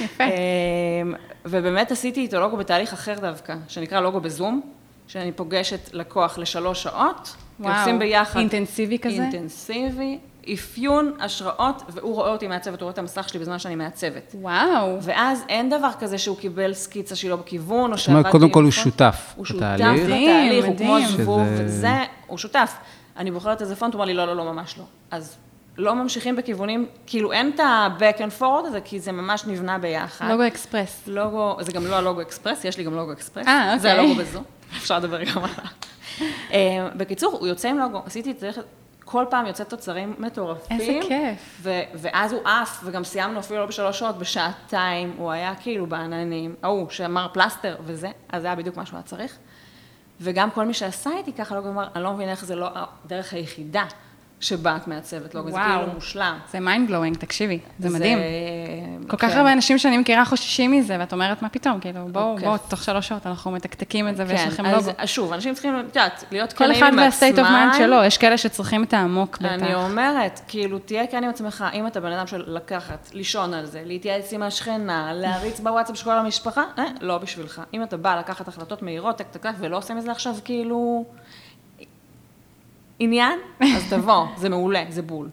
יפה. 0.00 0.24
אמ, 0.24 1.14
ובאמת 1.44 1.90
עשיתי 1.90 2.20
איתו 2.20 2.40
לוגו 2.40 2.56
בתהליך 2.56 2.92
אחר 2.92 3.14
דווקא, 3.20 3.54
שנקרא 3.68 4.00
לוגו 4.00 4.20
בזום, 4.20 4.60
שאני 5.06 5.32
פוגשת 5.32 5.90
לקוח 5.92 6.38
לשלוש 6.38 6.82
שעות, 6.82 7.36
וואו, 7.60 7.78
עושים 7.78 7.98
ביחד. 7.98 8.40
אינטנסיבי 8.40 8.98
כזה? 8.98 9.14
אינטנסיבי, 9.14 10.18
אפיון, 10.54 11.12
השראות, 11.20 11.82
והוא 11.88 12.14
רואה 12.14 12.28
אותי 12.28 12.46
מעצבת, 12.46 12.80
הוא 12.80 12.86
רואה 12.86 12.92
את 12.92 12.98
המסך 12.98 13.28
שלי 13.28 13.40
בזמן 13.40 13.58
שאני 13.58 13.76
מעצבת. 13.76 14.34
וואו. 14.40 15.02
ואז 15.02 15.44
אין 15.48 15.70
דבר 15.70 15.90
כזה 16.00 16.18
שהוא 16.18 16.36
קיבל 16.36 16.74
סקיצה 16.74 17.28
לא 17.28 17.36
בכיוון, 17.36 17.92
או 17.92 17.96
זאת 17.96 18.08
אומרת, 18.08 18.24
שעבדתי 18.24 18.38
קודם 18.38 18.50
כל 18.50 18.62
הוא 18.62 18.70
שותף 18.70 19.32
הוא 19.36 19.44
שותף 19.44 19.62
בתהליך. 19.74 20.04
בתהליך, 20.04 20.64
הוא 20.64 20.76
כמו. 20.76 20.96
זבוב, 21.08 21.42
וזה, 21.58 22.04
הוא 22.26 22.38
שותף. 22.38 22.76
אני 23.16 23.30
בוחרת 23.30 23.62
איזה 23.62 23.76
פונט, 23.76 23.94
הוא 23.94 23.98
אמר 23.98 24.06
לי, 24.06 24.14
לא, 24.14 24.26
לא, 24.26 24.36
לא, 24.36 24.44
ממש 24.44 24.78
לא. 24.78 24.84
אז 25.10 25.36
לא 25.78 25.94
ממשיכים 25.94 26.36
בכיוונים, 26.36 26.86
כאילו 27.06 27.32
אין 27.32 27.50
את 27.54 27.60
ה-back 27.60 28.18
and 28.18 28.40
forward 28.40 28.66
הזה, 28.66 28.80
כי 28.80 29.00
זה 29.00 29.12
ממש 29.12 29.44
נבנה 29.46 29.78
ביחד. 29.78 30.30
לוגו 30.30 30.46
אקספרס. 30.46 31.02
לוגו, 31.06 31.56
זה 31.60 31.72
גם 31.72 31.86
לא 31.86 31.96
הלוגו 31.96 32.20
אקספרס, 32.22 32.64
יש 32.64 32.78
לי 32.78 32.84
גם 32.84 32.94
לוגו 32.94 33.12
אקספרס. 33.12 33.46
אה, 33.46 33.74
זה 33.78 33.92
אוקיי. 33.92 34.04
הלוגו 34.04 34.20
בזום, 34.20 34.44
אפשר 34.76 34.98
לדבר 34.98 35.24
גם 35.24 35.36
עליו. 35.36 35.64
אה, 36.52 36.88
בקיצור, 36.96 37.36
הוא 37.40 37.46
יוצא 37.46 37.68
עם 37.68 37.78
לוגו, 37.78 38.02
עשיתי 38.06 38.30
את 38.30 38.38
זה, 38.38 38.50
כל 39.10 39.24
פעם 39.30 39.46
יוצא 39.46 39.64
תוצרים 39.64 40.14
מטורפים. 40.18 40.80
איזה 40.80 40.98
כיף. 41.08 41.58
ו- 41.62 41.80
ואז 41.94 42.32
הוא 42.32 42.40
עף, 42.44 42.80
וגם 42.84 43.04
סיימנו 43.04 43.40
אפילו 43.40 43.60
לא 43.60 43.66
בשלוש 43.66 43.98
שעות, 43.98 44.18
בשעתיים, 44.18 45.14
הוא 45.18 45.30
היה 45.30 45.54
כאילו 45.54 45.86
בעננים, 45.86 46.54
ההוא 46.62 46.90
שאמר 46.90 47.28
פלסטר 47.32 47.76
וזה, 47.84 48.08
אז 48.28 48.42
זה 48.42 48.48
היה 48.48 48.56
בדיוק 48.56 48.76
מה 48.76 48.86
שהוא 48.86 48.96
היה 48.96 49.02
צריך. 49.02 49.38
וגם 50.20 50.50
כל 50.50 50.64
מי 50.64 50.74
שעשה 50.74 51.10
איתי 51.16 51.32
ככה, 51.32 51.54
לוגו 51.54 51.68
אמר, 51.68 51.88
אני 51.94 52.04
לא 52.04 52.12
מבינה 52.12 52.30
איך 52.30 52.44
זה 52.44 52.56
לא 52.56 52.68
הדרך 52.74 53.32
היחידה 53.32 53.84
שבה 54.40 54.76
את 54.76 54.88
מעצבת 54.88 55.34
לוגו, 55.34 55.50
זה 55.50 55.56
וואו. 55.56 55.78
כאילו 55.78 55.92
מושלם. 55.94 56.38
זה 56.50 56.60
mind 56.60 56.88
blowing, 56.88 57.16
תקשיבי, 57.16 57.58
זה 57.78 57.90
מדהים. 57.90 58.18
כל 59.08 59.16
כך 59.16 59.30
כן. 59.30 59.38
הרבה 59.38 59.52
אנשים 59.52 59.78
שאני 59.78 59.98
מכירה 59.98 60.24
חוששים 60.24 60.72
מזה, 60.72 60.96
ואת 61.00 61.12
אומרת, 61.12 61.42
מה 61.42 61.48
פתאום, 61.48 61.80
כאילו, 61.80 62.00
בואו, 62.12 62.32
אוקיי. 62.32 62.44
בואו, 62.44 62.58
תוך 62.68 62.82
שלוש 62.82 63.08
שעות 63.08 63.26
אנחנו 63.26 63.50
מתקתקים 63.50 64.08
את 64.08 64.16
זה 64.16 64.24
ויש 64.26 64.40
לכם 64.46 64.66
אז 64.66 64.88
לוגו. 64.88 65.06
שוב, 65.06 65.32
אנשים 65.32 65.54
צריכים, 65.54 65.80
את 65.80 65.84
יודעת, 65.84 66.24
להיות 66.30 66.52
כל 66.52 66.64
כנים 66.64 66.76
אחד 66.76 66.92
עם 66.92 66.98
וה-state 66.98 67.36
of 67.36 67.38
mind 67.38 67.74
עצמם. 67.74 67.86
שלו, 67.86 68.04
יש 68.04 68.18
כאלה 68.18 68.38
שצריכים 68.38 68.82
את 68.82 68.94
העמוק 68.94 69.38
בטח. 69.38 69.52
אני 69.52 69.74
אומרת, 69.74 70.40
כאילו, 70.48 70.78
תהיה 70.78 71.06
כן 71.06 71.24
עם 71.24 71.30
עצמך, 71.30 71.64
אם 71.74 71.86
אתה 71.86 72.00
בן 72.00 72.12
אדם 72.12 72.26
של 72.26 72.44
לקחת, 72.46 73.10
לישון 73.12 73.54
על 73.54 73.66
זה, 73.66 73.82
להתייעץ 73.86 74.32
עם 74.32 74.42
השכנה, 74.42 75.12
להריץ 75.14 75.60
בוואטסאפ 75.60 75.96
של 75.96 76.04
כל 76.04 76.18
המשפחה, 76.18 76.62
אה, 76.78 76.84
לא 77.00 77.18
בשבילך. 77.18 77.62
אם 77.74 77.82
אתה 77.82 77.96
בא 77.96 78.18
לקחת 78.18 78.48
החלטות 78.48 78.82
מהירות, 78.82 79.18
טק 79.18 79.26
טק 79.30 79.42
טק, 79.42 79.52
ולא 79.58 79.76
עושה 79.76 79.94
מזה 79.94 80.10
עכשיו 80.10 80.34
כאילו 80.44 81.04
עניין, 83.00 83.38
אז 83.60 83.82
תבוא, 83.90 84.26
זה 84.36 84.48
מעולה, 84.48 84.82
זה 84.88 85.02
בול. 85.02 85.28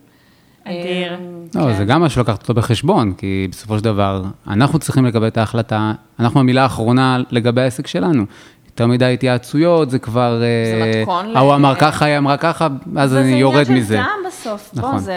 אדיר. 0.63 1.13
אה, 1.13 1.17
לא, 1.55 1.61
כן. 1.71 1.77
זה 1.77 1.85
גם 1.85 2.01
משהו 2.01 2.21
לקחת 2.21 2.41
אותו 2.41 2.53
בחשבון, 2.53 3.13
כי 3.13 3.47
בסופו 3.51 3.77
של 3.77 3.83
דבר, 3.83 4.23
אנחנו 4.47 4.79
צריכים 4.79 5.05
לקבל 5.05 5.27
את 5.27 5.37
ההחלטה, 5.37 5.93
אנחנו 6.19 6.39
המילה 6.39 6.63
האחרונה 6.63 7.17
לגבי 7.31 7.61
העסק 7.61 7.87
שלנו. 7.87 8.25
יותר 8.77 8.87
מדי 8.87 9.13
התייעצויות, 9.13 9.89
זה 9.89 9.99
כבר... 9.99 10.41
אה, 10.43 10.99
מתכון 10.99 11.25
ל- 11.31 11.37
ההוא 11.37 11.55
אמר 11.55 11.75
ככה, 11.75 12.05
היא 12.05 12.17
אמרה 12.17 12.37
ככה, 12.37 12.67
אז 12.97 13.15
אני 13.15 13.27
יורד 13.27 13.63
זה 13.63 13.73
מזה. 13.73 13.93
עניין 13.93 14.05
של 14.05 14.21
טעם 14.21 14.27
בסוף, 14.27 14.73
בוא, 14.73 14.87
נכון. 14.87 14.99
זה... 14.99 15.13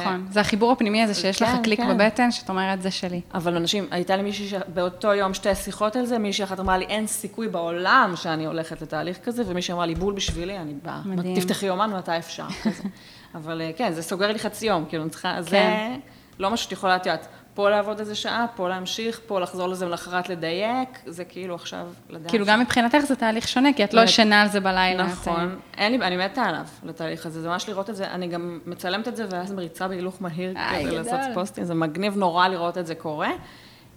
נכון, 0.00 0.26
זה 0.30 0.40
החיבור 0.40 0.72
הפנימי 0.72 1.02
הזה 1.02 1.14
שיש 1.14 1.42
לך 1.42 1.48
כן, 1.48 1.62
קליק 1.62 1.80
כן. 1.80 1.98
בבטן, 1.98 2.30
שאת 2.30 2.48
אומרת, 2.48 2.82
זה 2.82 2.90
שלי. 2.90 3.20
אבל 3.34 3.56
אנשים, 3.56 3.86
הייתה 3.90 4.16
לי 4.16 4.22
מישהי 4.22 4.48
שבאותו 4.48 5.14
יום 5.14 5.34
שתי 5.34 5.54
שיחות 5.54 5.96
על 5.96 6.06
זה, 6.06 6.18
מישהי 6.18 6.44
אחת 6.44 6.60
אמרה 6.60 6.78
לי, 6.78 6.84
אין 6.84 7.06
סיכוי 7.06 7.48
בעולם 7.48 8.12
שאני 8.16 8.46
הולכת 8.46 8.82
לתהליך 8.82 9.18
כזה, 9.24 9.42
ומישהי 9.46 9.74
אמרה 9.74 9.86
לי, 9.86 9.94
בול 9.94 10.14
בשבילי, 10.14 10.58
אני 10.58 10.74
באה. 10.82 11.00
מדהים. 11.04 11.36
תפתחי 11.36 11.66
יומן 11.66 11.90
מתי 11.90 12.18
אפשר. 12.18 12.46
אבל 13.34 13.60
אה, 13.60 13.70
כן, 13.76 13.92
זה 13.92 14.02
סוגר 14.02 14.32
לי 14.32 14.38
חצי 14.38 14.66
יום, 14.66 14.84
כאילו, 14.88 15.02
אני 15.02 15.10
צריכה, 15.10 15.42
זה 15.42 15.50
כן. 15.50 15.98
לא 16.38 16.50
משהו 16.50 16.64
שאת 16.64 16.72
יכולה, 16.72 16.96
את 16.96 17.06
יודעת, 17.06 17.28
פה 17.56 17.70
לעבוד 17.70 17.98
איזה 17.98 18.14
שעה, 18.14 18.46
פה 18.56 18.68
להמשיך, 18.68 19.20
פה 19.26 19.40
לחזור 19.40 19.68
לזה 19.68 19.86
ולאחרת 19.86 20.28
לדייק, 20.28 20.88
זה 21.06 21.24
כאילו 21.24 21.54
עכשיו 21.54 21.86
לדעת. 22.10 22.30
כאילו, 22.30 22.46
גם 22.46 22.60
מבחינתך 22.60 22.98
זה 22.98 23.16
תהליך 23.16 23.48
שונה, 23.48 23.72
כי 23.72 23.84
את 23.84 23.94
לא. 23.94 24.00
ישנה 24.00 24.42
על 24.42 24.48
זה 24.48 24.60
בלילה. 24.60 25.06
נכון, 25.06 25.58
אין 25.76 25.92
לי, 25.92 26.06
אני 26.06 26.16
מתה 26.16 26.42
עליו, 26.42 26.66
לתהליך 26.82 27.26
הזה, 27.26 27.40
זה 27.42 27.48
ממש 27.48 27.68
לראות 27.68 27.90
את 27.90 27.96
זה, 27.96 28.10
אני 28.10 28.28
גם 28.28 28.60
מצלמת 28.66 29.08
את 29.08 29.16
זה, 29.16 29.26
ואז 29.30 29.52
מריצה 29.52 29.88
בהילוך 29.88 30.22
מהיר 30.22 30.54
כזה 30.54 30.82
גדול. 30.82 30.98
לעשות 30.98 31.34
פוסטים, 31.34 31.64
זה 31.64 31.74
מגניב 31.74 32.16
נורא 32.16 32.48
לראות 32.48 32.78
את 32.78 32.86
זה 32.86 32.94
קורה. 32.94 33.30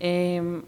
אמ, 0.01 0.07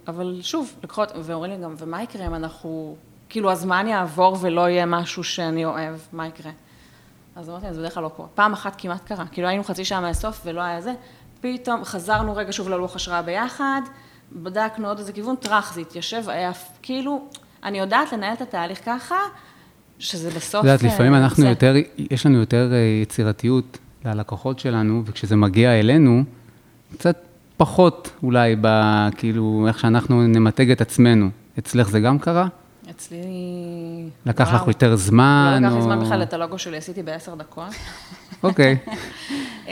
אבל 0.07 0.39
שוב, 0.41 0.73
לקחות, 0.83 1.11
ואומרים 1.15 1.51
לי 1.51 1.57
גם, 1.63 1.75
ומה 1.77 2.03
יקרה 2.03 2.27
אם 2.27 2.35
אנחנו, 2.35 2.95
כאילו 3.29 3.51
הזמן 3.51 3.87
יעבור 3.87 4.37
ולא 4.41 4.69
יהיה 4.69 4.85
משהו 4.85 5.23
שאני 5.23 5.65
אוהב, 5.65 5.95
מה 6.13 6.27
יקרה? 6.27 6.51
אז 7.35 7.49
אמרתי, 7.49 7.73
זה 7.73 7.79
בדרך 7.79 7.93
כלל 7.93 8.03
לא 8.03 8.09
קורה. 8.09 8.27
פעם 8.35 8.53
אחת 8.53 8.75
כמעט 8.77 9.05
קרה, 9.05 9.25
כאילו 9.31 9.47
היינו 9.47 9.63
חצי 9.63 9.85
שעה 9.85 10.01
מהסוף 10.01 10.41
ולא 10.45 10.61
היה 10.61 10.81
זה, 10.81 10.93
פתאום 11.41 11.83
חזרנו 11.83 12.35
רגע 12.35 12.51
שוב 12.51 12.69
ללוח 12.69 12.95
השראה 12.95 13.21
ביחד, 13.21 13.81
בדקנו 14.31 14.87
עוד 14.87 14.99
איזה 14.99 15.13
כיוון, 15.13 15.35
טראח, 15.35 15.73
זה 15.73 15.81
התיישב, 15.81 16.29
היה 16.29 16.51
כאילו, 16.81 17.27
אני 17.63 17.79
יודעת 17.79 18.13
לנהל 18.13 18.33
את 18.33 18.41
התהליך 18.41 18.79
ככה, 18.85 19.15
שזה 19.99 20.29
בסוף... 20.29 20.59
את 20.59 20.65
יודעת, 20.65 20.83
לפעמים 20.83 21.13
אה, 21.13 21.19
אנחנו 21.19 21.43
זה. 21.43 21.49
יותר, 21.49 21.75
יש 21.97 22.25
לנו 22.25 22.39
יותר 22.39 22.69
אה, 22.73 22.77
יצירתיות 23.01 23.77
ללקוחות 24.05 24.59
שלנו, 24.59 25.03
וכשזה 25.05 25.35
מגיע 25.35 25.79
אלינו, 25.79 26.23
קצת 26.93 27.17
פחות 27.57 28.11
אולי, 28.23 28.55
ב, 28.61 28.67
כאילו, 29.17 29.65
איך 29.67 29.79
שאנחנו 29.79 30.27
נמתג 30.27 30.71
את 30.71 30.81
עצמנו. 30.81 31.29
אצלך 31.59 31.89
זה 31.89 31.99
גם 31.99 32.19
קרה? 32.19 32.47
אצלי... 32.89 33.23
לקח 34.25 34.47
וואו. 34.47 34.55
לך 34.55 34.67
יותר 34.67 34.95
זמן? 34.95 35.59
לא 35.61 35.67
לקח 35.67 35.73
לי 35.73 35.79
או- 35.79 35.83
זמן 35.83 35.99
בכלל 35.99 36.23
את 36.23 36.33
הלוגו 36.33 36.59
שלי, 36.59 36.77
עשיתי 36.77 37.03
בעשר 37.03 37.35
דקות. 37.35 37.73
אוקיי. 38.43 38.77
אמ, 39.67 39.71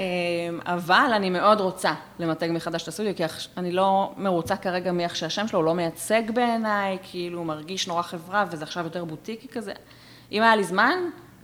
אבל 0.66 1.12
אני 1.16 1.30
מאוד 1.30 1.62
רוצה 1.62 1.94
למתג 2.20 2.50
מחדש 2.52 2.84
את 2.84 2.88
הסטודיו, 2.88 3.16
כי 3.16 3.24
אני 3.58 3.72
לא 3.72 4.14
מרוצה 4.18 4.56
כרגע 4.56 4.92
מאיך 4.92 5.16
שהשם 5.16 5.48
שלו, 5.48 5.60
הוא 5.60 5.66
לא 5.66 5.76
מייצג 5.76 6.22
בעיניי, 6.34 6.98
כאילו 7.12 7.38
הוא 7.38 7.46
מרגיש 7.46 7.88
נורא 7.88 8.02
חברה, 8.02 8.46
וזה 8.52 8.64
עכשיו 8.64 8.84
יותר 8.84 9.06
בוטיקי 9.06 9.48
כזה. 9.48 9.72
אם 10.32 10.42
היה 10.42 10.56
לי 10.56 10.64
זמן, 10.64 10.96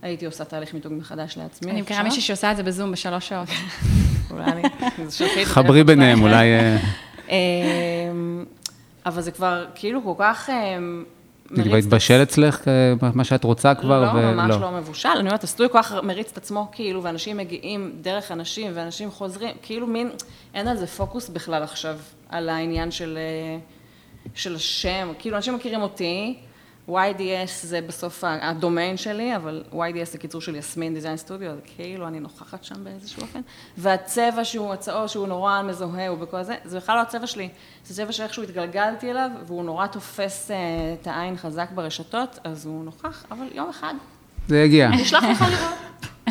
הייתי 0.02 0.26
עושה 0.26 0.44
תהליך 0.44 0.74
מיתוג 0.74 0.92
מחדש 0.92 1.36
לעצמי. 1.36 1.70
אני 1.70 1.80
מכירה. 1.82 2.02
מישהי 2.02 2.20
שעושה 2.20 2.52
את 2.52 2.56
זה 2.56 2.62
בזום 2.62 2.92
בשלוש 2.92 3.28
שעות. 3.28 3.48
אולי 4.30 4.44
אני... 4.44 4.62
חברי 5.44 5.84
ביניהם. 5.84 6.22
אולי... 6.22 6.52
אה, 6.52 6.76
אמ, 7.28 8.44
אבל 9.06 9.22
זה 9.22 9.30
כבר 9.30 9.66
כאילו 9.74 10.04
כל 10.04 10.14
כך... 10.18 10.50
כבר 11.48 11.64
מריץ 11.64 11.86
את 11.86 11.92
התבשל 11.92 12.22
אצלך, 12.22 12.68
אה, 12.68 13.10
מה 13.14 13.24
שאת 13.24 13.44
רוצה 13.44 13.74
כבר, 13.74 14.04
לא, 14.04 14.18
ולא. 14.18 14.32
ממש 14.32 14.54
לא 14.60 14.70
מבושל. 14.70 15.08
אני 15.08 15.28
אומרת, 15.28 15.44
הסטודיו 15.44 15.72
כל 15.72 15.82
כך 15.82 15.92
מריץ 16.02 16.30
את 16.32 16.36
עצמו, 16.36 16.68
כאילו, 16.72 17.02
ואנשים 17.02 17.36
מגיעים 17.36 17.92
דרך 18.00 18.32
אנשים, 18.32 18.72
ואנשים 18.74 19.10
חוזרים, 19.10 19.56
כאילו 19.62 19.86
מין, 19.86 20.10
אין 20.54 20.68
על 20.68 20.76
זה 20.76 20.86
פוקוס 20.86 21.28
בכלל 21.28 21.62
עכשיו, 21.62 21.96
על 22.28 22.48
העניין 22.48 22.90
של, 22.90 23.18
אה, 23.18 23.58
של 24.34 24.54
השם. 24.54 25.12
כאילו, 25.18 25.36
אנשים 25.36 25.54
מכירים 25.54 25.82
אותי, 25.82 26.36
YDS 26.88 27.50
זה 27.62 27.80
בסוף 27.80 28.24
הדומיין 28.26 28.96
שלי, 28.96 29.36
אבל 29.36 29.64
YDS 29.72 30.04
זה 30.04 30.18
קיצור 30.18 30.40
של 30.40 30.56
יסמין 30.56 30.94
דיזיין 30.94 31.16
סטודיו, 31.16 31.50
אז 31.50 31.58
כאילו 31.76 32.08
אני 32.08 32.20
נוכחת 32.20 32.64
שם 32.64 32.84
באיזשהו 32.84 33.22
אופן. 33.22 33.40
והצבע 33.76 34.44
שהוא, 34.44 34.72
הצהוב 34.72 35.06
שהוא 35.06 35.26
נורא 35.28 35.62
מזוהה, 35.62 36.08
הוא 36.08 36.18
בכל 36.18 36.42
זה, 36.42 36.54
זה 36.64 36.76
בכלל 36.76 36.96
לא 36.96 37.00
הצבע 37.00 37.26
שלי. 37.26 37.48
זה 37.84 37.94
צבע 37.94 38.12
שאיכשהו 38.12 38.42
התגלגלתי 38.42 39.10
אליו, 39.10 39.30
והוא 39.46 39.64
נורא 39.64 39.86
תופס 39.86 40.50
אה, 40.50 40.56
את 41.00 41.06
העין 41.06 41.36
חזק 41.36 41.68
ברשתות, 41.74 42.38
אז 42.44 42.66
הוא 42.66 42.84
נוכח, 42.84 43.24
אבל 43.30 43.46
יום 43.52 43.68
אחד 43.68 43.94
זה 44.48 44.62
יגיע. 44.62 44.88
נשלח 44.88 45.24
לך 45.24 45.44
לראות. 45.50 46.26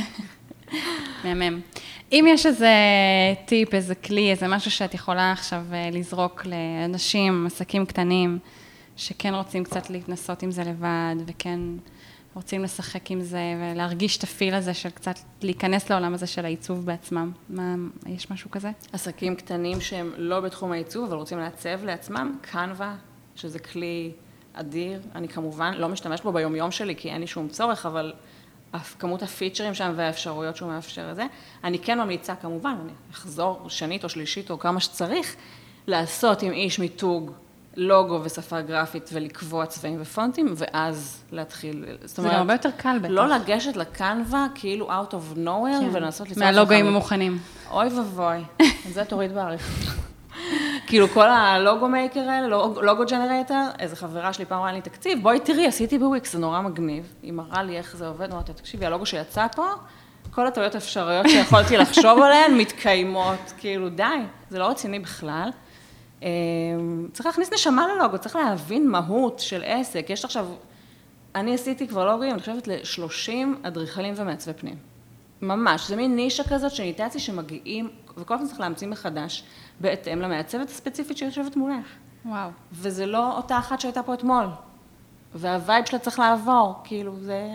מהמם. 1.23 1.61
אם 2.11 2.25
יש 2.27 2.45
איזה 2.45 2.69
טיפ, 3.45 3.73
איזה 3.73 3.95
כלי, 3.95 4.31
איזה 4.31 4.47
משהו 4.47 4.71
שאת 4.71 4.93
יכולה 4.93 5.31
עכשיו 5.31 5.61
אה, 5.73 5.89
לזרוק 5.91 6.45
לאנשים, 6.45 7.45
עסקים 7.45 7.85
קטנים, 7.85 8.39
שכן 8.97 9.33
רוצים 9.33 9.63
קצת 9.63 9.89
להתנסות 9.89 10.43
עם 10.43 10.51
זה 10.51 10.63
לבד, 10.63 11.15
וכן 11.25 11.59
רוצים 12.35 12.63
לשחק 12.63 13.11
עם 13.11 13.21
זה, 13.21 13.41
ולהרגיש 13.59 14.17
את 14.17 14.23
הפיל 14.23 14.53
הזה 14.53 14.73
של 14.73 14.89
קצת 14.89 15.19
להיכנס 15.41 15.89
לעולם 15.89 16.13
הזה 16.13 16.27
של 16.27 16.45
העיצוב 16.45 16.85
בעצמם. 16.85 17.31
מה, 17.49 17.75
יש 18.07 18.31
משהו 18.31 18.51
כזה? 18.51 18.71
עסקים 18.93 19.35
קטנים 19.35 19.81
שהם 19.81 20.11
לא 20.17 20.39
בתחום 20.39 20.71
העיצוב, 20.71 21.05
אבל 21.05 21.17
רוצים 21.17 21.39
לעצב 21.39 21.83
לעצמם, 21.83 22.37
קנווה, 22.41 22.95
שזה 23.35 23.59
כלי 23.59 24.11
אדיר. 24.53 25.01
אני 25.15 25.27
כמובן 25.27 25.73
לא 25.73 25.89
משתמשת 25.89 26.23
בו 26.23 26.31
ביומיום 26.31 26.71
שלי, 26.71 26.95
כי 26.95 27.09
אין 27.09 27.21
לי 27.21 27.27
שום 27.27 27.47
צורך, 27.47 27.85
אבל 27.85 28.13
כמות 28.99 29.23
הפיצ'רים 29.23 29.73
שם 29.73 29.93
והאפשרויות 29.95 30.55
שהוא 30.55 30.69
מאפשר 30.69 31.11
את 31.11 31.15
זה. 31.15 31.25
אני 31.63 31.79
כן 31.79 31.99
ממליצה 31.99 32.35
כמובן, 32.35 32.75
אני 32.83 32.91
אחזור 33.11 33.69
שנית 33.69 34.03
או 34.03 34.09
שלישית 34.09 34.51
או 34.51 34.59
כמה 34.59 34.79
שצריך, 34.79 35.35
לעשות 35.87 36.41
עם 36.41 36.51
איש 36.51 36.79
מיתוג 36.79 37.31
לוגו 37.77 38.19
ושפה 38.23 38.61
גרפית 38.61 39.09
ולקבוע 39.13 39.65
צבעים 39.65 39.97
ופונטים, 40.01 40.53
ואז 40.57 41.23
להתחיל, 41.31 41.85
זאת 42.05 42.15
זה 42.15 42.29
גם 42.29 42.35
הרבה 42.35 42.53
יותר 42.53 42.69
קל 42.77 42.97
בטח. 42.99 43.09
לא 43.11 43.27
לגשת 43.27 43.75
לקנווה 43.75 44.47
כאילו 44.55 44.89
out 44.91 45.11
of 45.11 45.37
nowhere 45.37 45.79
כן. 45.81 45.89
ולנסות 45.91 46.29
ליצור... 46.29 46.43
מהלוגוים 46.43 46.87
המוכנים. 46.87 47.37
אוי 47.71 47.87
ואבוי, 47.87 48.37
זה 48.93 49.05
תוריד 49.05 49.33
בעריך. 49.33 49.95
כאילו 50.87 51.07
כל 51.07 51.29
הלוגו 51.29 51.87
מייקר 51.87 52.19
האלה, 52.19 52.47
לוג- 52.47 52.79
לוגו 52.79 53.03
ג'נרטור, 53.09 53.57
איזה 53.79 53.95
חברה 53.95 54.33
שלי 54.33 54.45
פעם 54.45 54.57
אמרה 54.57 54.71
לי, 54.71 54.81
תקציב, 54.81 55.19
בואי 55.21 55.39
תראי, 55.39 55.67
עשיתי 55.67 55.97
בוויקס, 55.99 56.33
זה 56.33 56.39
נורא 56.39 56.61
מגניב. 56.61 57.13
היא 57.23 57.33
מראה 57.33 57.63
לי 57.63 57.77
איך 57.77 57.95
זה 57.97 58.07
עובד, 58.07 58.31
אמרתי 58.31 58.53
תקשיבי, 58.53 58.85
הלוגו 58.85 59.05
שיצא 59.05 59.47
פה, 59.55 59.65
כל 60.31 60.47
הטעויות 60.47 60.75
האפשריות 60.75 61.29
שיכולתי 61.29 61.77
לחשוב 61.77 62.19
עליהן 62.21 62.57
מתקיימות, 62.57 63.53
כאילו 63.57 63.89
די, 63.89 64.03
זה 64.49 64.59
לא 64.59 64.65
רציני 64.69 64.99
בכלל. 64.99 65.49
אה, 66.25 66.29
צריך 67.13 67.25
להכניס 67.25 67.53
נשמה 67.53 67.87
ללוגו, 67.87 68.17
צריך 68.17 68.35
להבין 68.35 68.89
מהות 68.89 69.39
של 69.39 69.61
עסק. 69.65 70.09
יש 70.09 70.25
עכשיו, 70.25 70.47
אני 71.35 71.53
עשיתי 71.53 71.87
כבר 71.87 72.05
לוגוים, 72.05 72.31
אני 72.31 72.39
חושבת 72.39 72.67
ל-30 72.67 73.31
אדריכלים 73.67 74.13
ומעצבי 74.17 74.53
פנים. 74.53 74.75
ממש, 75.41 75.87
זה 75.87 75.95
מין 75.95 76.15
נישה 76.15 76.43
כזאת 76.43 76.71
של 76.71 76.83
אימיטציה 76.83 77.21
שמגיעים, 77.21 77.89
וכל 78.17 78.33
הזמן 78.33 78.47
צריך 78.47 78.59
להמציא 78.59 78.87
מחדש, 78.87 79.43
בהתאם 79.79 80.21
למעצבת 80.21 80.69
הספציפית 80.69 81.17
שיושבת 81.17 81.55
מולך. 81.55 81.85
וואו. 82.25 82.49
וזה 82.71 83.05
לא 83.05 83.37
אותה 83.37 83.57
אחת 83.57 83.79
שהייתה 83.79 84.03
פה 84.03 84.13
אתמול. 84.13 84.45
והווייב 85.35 85.85
שלה 85.85 85.99
צריך 85.99 86.19
לעבור, 86.19 86.73
כאילו, 86.83 87.19
זה 87.19 87.47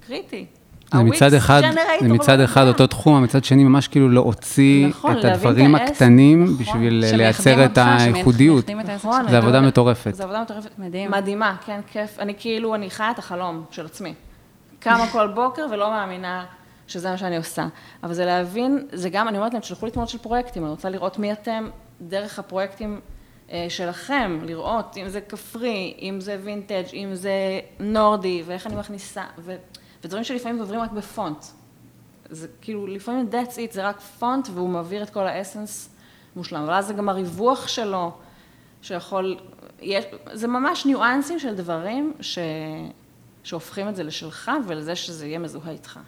קריטי. 0.00 0.46
זה 0.94 1.02
מצד 1.02 1.34
אחד, 1.34 1.62
זה 2.00 2.08
מצד 2.08 2.40
אחד. 2.40 2.66
אותו 2.66 2.86
תחום, 2.86 3.22
מצד 3.22 3.44
שני 3.44 3.64
ממש 3.64 3.88
כאילו 3.88 4.08
להוציא 4.08 4.86
נכון, 4.86 5.18
את 5.18 5.24
הדברים 5.24 5.74
הקטנים 5.74 6.44
נכון. 6.44 6.56
בשביל 6.56 7.04
לייצר 7.16 7.64
את 7.64 7.78
הייחודיות. 7.78 8.70
נכון. 8.70 9.28
זה 9.28 9.38
עבודה 9.38 9.60
מטורפת. 9.60 10.14
זה 10.14 10.22
עבודה 10.22 10.42
מטורפת. 10.42 10.70
מדהים. 10.78 11.10
מדהימה, 11.10 11.56
כן, 11.66 11.80
כיף. 11.92 12.18
אני 12.18 12.34
כאילו, 12.38 12.74
אני 12.74 12.90
חיה 12.90 13.10
את 13.10 13.18
החלום 13.18 13.64
של 13.70 13.86
עצמי. 13.86 14.14
קמה 14.78 15.06
כל 15.12 15.26
בוקר 15.26 15.66
ולא 15.70 15.90
מאמינה 15.90 16.44
שזה 16.86 17.10
מה 17.10 17.18
שאני 17.18 17.36
עושה. 17.36 17.66
אבל 18.02 18.14
זה 18.14 18.24
להבין, 18.24 18.86
זה 18.92 19.08
גם, 19.08 19.28
אני 19.28 19.38
אומרת 19.38 19.52
להם, 19.52 19.62
תשלחו 19.62 19.86
לי 19.86 19.92
תמונות 19.92 20.08
של 20.08 20.18
פרויקטים, 20.18 20.62
אני 20.62 20.70
רוצה 20.70 20.88
לראות 20.88 21.18
מי 21.18 21.32
אתם 21.32 21.68
דרך 22.00 22.38
הפרויקטים 22.38 23.00
אה, 23.52 23.66
שלכם, 23.68 24.38
לראות 24.42 24.96
אם 24.96 25.08
זה 25.08 25.20
כפרי, 25.20 25.94
אם 26.02 26.20
זה 26.20 26.38
וינטג', 26.44 26.84
אם 26.94 27.08
זה 27.12 27.60
נורדי, 27.80 28.42
ואיך 28.46 28.66
אני 28.66 28.76
מכניסה, 28.76 29.22
ו, 29.38 29.56
ודברים 30.06 30.24
שלפעמים 30.24 30.58
עוברים 30.58 30.80
רק 30.80 30.92
בפונט. 30.92 31.44
זה 32.30 32.46
כאילו, 32.60 32.86
לפעמים 32.86 33.26
that's 33.32 33.54
it, 33.54 33.74
זה 33.74 33.88
רק 33.88 34.00
פונט, 34.00 34.48
והוא 34.54 34.68
מעביר 34.68 35.02
את 35.02 35.10
כל 35.10 35.26
האסנס 35.26 35.88
מושלם. 36.36 36.62
אבל 36.62 36.72
אז 36.72 36.86
זה 36.86 36.92
גם 36.92 37.08
הריווח 37.08 37.68
שלו, 37.68 38.12
שיכול, 38.82 39.36
יש, 39.82 40.04
זה 40.32 40.48
ממש 40.48 40.86
ניואנסים 40.86 41.38
של 41.38 41.54
דברים 41.54 42.12
ש, 42.20 42.38
שהופכים 43.44 43.88
את 43.88 43.96
זה 43.96 44.02
לשלך, 44.02 44.50
ולזה 44.66 44.94
שזה 44.94 45.26
יהיה 45.26 45.38
מזוהה 45.38 45.70
איתך. 45.70 45.98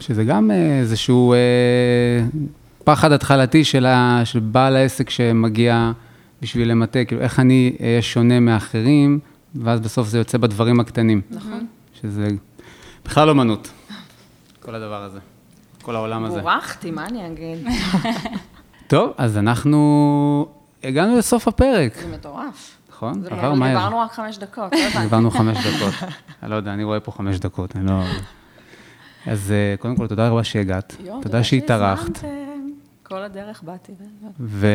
שזה 0.00 0.24
גם 0.24 0.50
אה, 0.50 0.78
איזשהו 0.80 1.32
אה, 1.32 1.38
פחד 2.84 3.12
התחלתי 3.12 3.64
של, 3.64 3.86
ה, 3.86 4.20
של 4.24 4.38
בעל 4.38 4.76
העסק 4.76 5.10
שמגיע 5.10 5.92
בשביל 6.42 6.70
למטה, 6.70 7.04
כאילו 7.04 7.20
איך 7.20 7.40
אני 7.40 7.76
אהיה 7.80 8.02
שונה 8.02 8.40
מאחרים, 8.40 9.18
ואז 9.54 9.80
בסוף 9.80 10.08
זה 10.08 10.18
יוצא 10.18 10.38
בדברים 10.38 10.80
הקטנים. 10.80 11.20
נכון. 11.30 11.66
שזה 12.02 12.28
בכלל 13.04 13.30
אומנות, 13.30 13.70
כל 14.60 14.74
הדבר 14.74 15.02
הזה, 15.02 15.18
כל 15.82 15.96
העולם 15.96 16.24
הזה. 16.24 16.40
בורחתי, 16.40 16.90
מה 16.90 17.06
אני 17.06 17.26
אגיד? 17.26 17.66
טוב, 18.86 19.12
אז 19.18 19.38
אנחנו 19.38 20.46
הגענו 20.82 21.18
לסוף 21.18 21.48
הפרק, 21.48 21.96
זה 21.96 22.08
מטורף. 22.14 22.76
נכון? 22.90 23.22
עבר 23.30 23.54
מהר. 23.54 23.68
דיברנו 23.68 23.98
רק 23.98 24.12
חמש 24.12 24.38
דקות, 24.38 24.72
לא 24.72 24.78
הבנתי. 24.78 24.98
דיברנו 24.98 25.30
חמש 25.30 25.58
דקות. 25.58 25.94
אני 26.42 26.50
לא 26.50 26.56
יודע, 26.56 26.72
אני 26.72 26.84
רואה 26.84 27.00
פה 27.00 27.12
חמש 27.12 27.38
דקות, 27.38 27.76
אני 27.76 27.86
לא... 27.86 28.02
אז 29.26 29.52
אה, 29.52 29.74
קודם 29.78 29.96
כל, 29.96 30.06
תודה 30.06 30.28
רבה 30.28 30.44
שהגעת, 30.44 30.96
תודה 31.22 31.44
שהתארחת. 31.44 32.24
כל 33.02 33.22
הדרך 33.22 33.62
באתי. 33.62 33.92
ו-. 34.40 34.66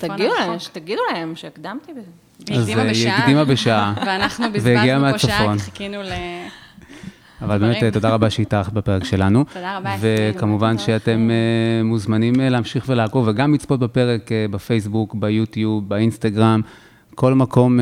תגידו 0.00 0.34
להם, 0.38 0.50
הרחוק. 0.50 0.72
תגידו 0.72 1.02
להם 1.12 1.36
שהקדמתי 1.36 1.92
בזה. 1.92 2.10
היא 2.48 2.58
אז, 2.58 2.68
הקדימה 2.68 2.82
אה, 2.82 2.86
היא 2.86 2.92
בשעה. 2.92 3.18
הקדימה 3.18 3.44
בשעה. 3.44 3.94
ואנחנו 4.06 4.52
בזבזנו 4.52 5.12
פה 5.12 5.18
שעה, 5.18 5.58
חיכינו 5.58 6.02
ל... 6.02 6.12
אבל 7.44 7.58
באמת. 7.58 7.92
תודה 7.92 8.10
רבה 8.10 8.30
שהתארחת 8.30 8.72
בפרק 8.72 9.04
שלנו. 9.04 9.44
תודה 9.54 9.76
רבה, 9.78 9.96
וכמובן 10.00 10.72
תודה 10.72 10.84
שאתם 10.84 11.30
אה, 11.30 11.84
מוזמנים 11.84 12.40
אה, 12.40 12.48
להמשיך 12.48 12.84
ולעקוב, 12.88 13.28
וגם 13.28 13.54
לצפות 13.54 13.80
בפרק 13.80 14.32
אה, 14.32 14.46
בפייסבוק, 14.50 15.14
ביוטיוב, 15.14 15.88
באינסטגרם, 15.88 16.60
כל 17.14 17.34
מקום, 17.34 17.80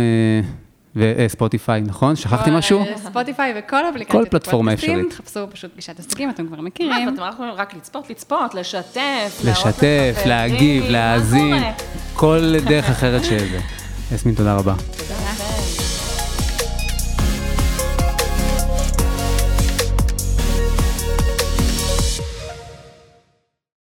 וספוטיפיי, 0.97 1.81
נכון? 1.81 2.17
שכחתי 2.17 2.51
משהו? 2.53 2.85
ספוטיפיי 2.97 3.55
וכל 3.57 3.89
אפליקציות. 3.91 4.25
כל 4.25 4.31
פלטפורמה 4.31 4.73
אפשרית. 4.73 5.11
תחפשו 5.11 5.41
פשוט 5.53 5.71
גישת 5.77 5.99
עסקים, 5.99 6.31
אתם 6.31 6.47
כבר 6.47 6.57
מה, 6.57 6.63
מכירים. 6.63 7.09
אתם 7.09 7.23
רק 7.23 7.35
יכולים 7.35 7.53
רק 7.57 7.75
לצפות, 7.75 8.11
לצפות, 8.11 8.55
לשתף, 8.55 9.41
לשתף, 9.45 10.23
להגיב, 10.27 10.85
מה 10.85 10.91
להאזין? 10.91 11.63
כל 12.15 12.55
דרך 12.65 12.91
אחרת 12.91 13.25
שזה. 13.25 13.61
יסמין, 14.13 14.35
תודה 14.35 14.55
רבה. 14.55 14.75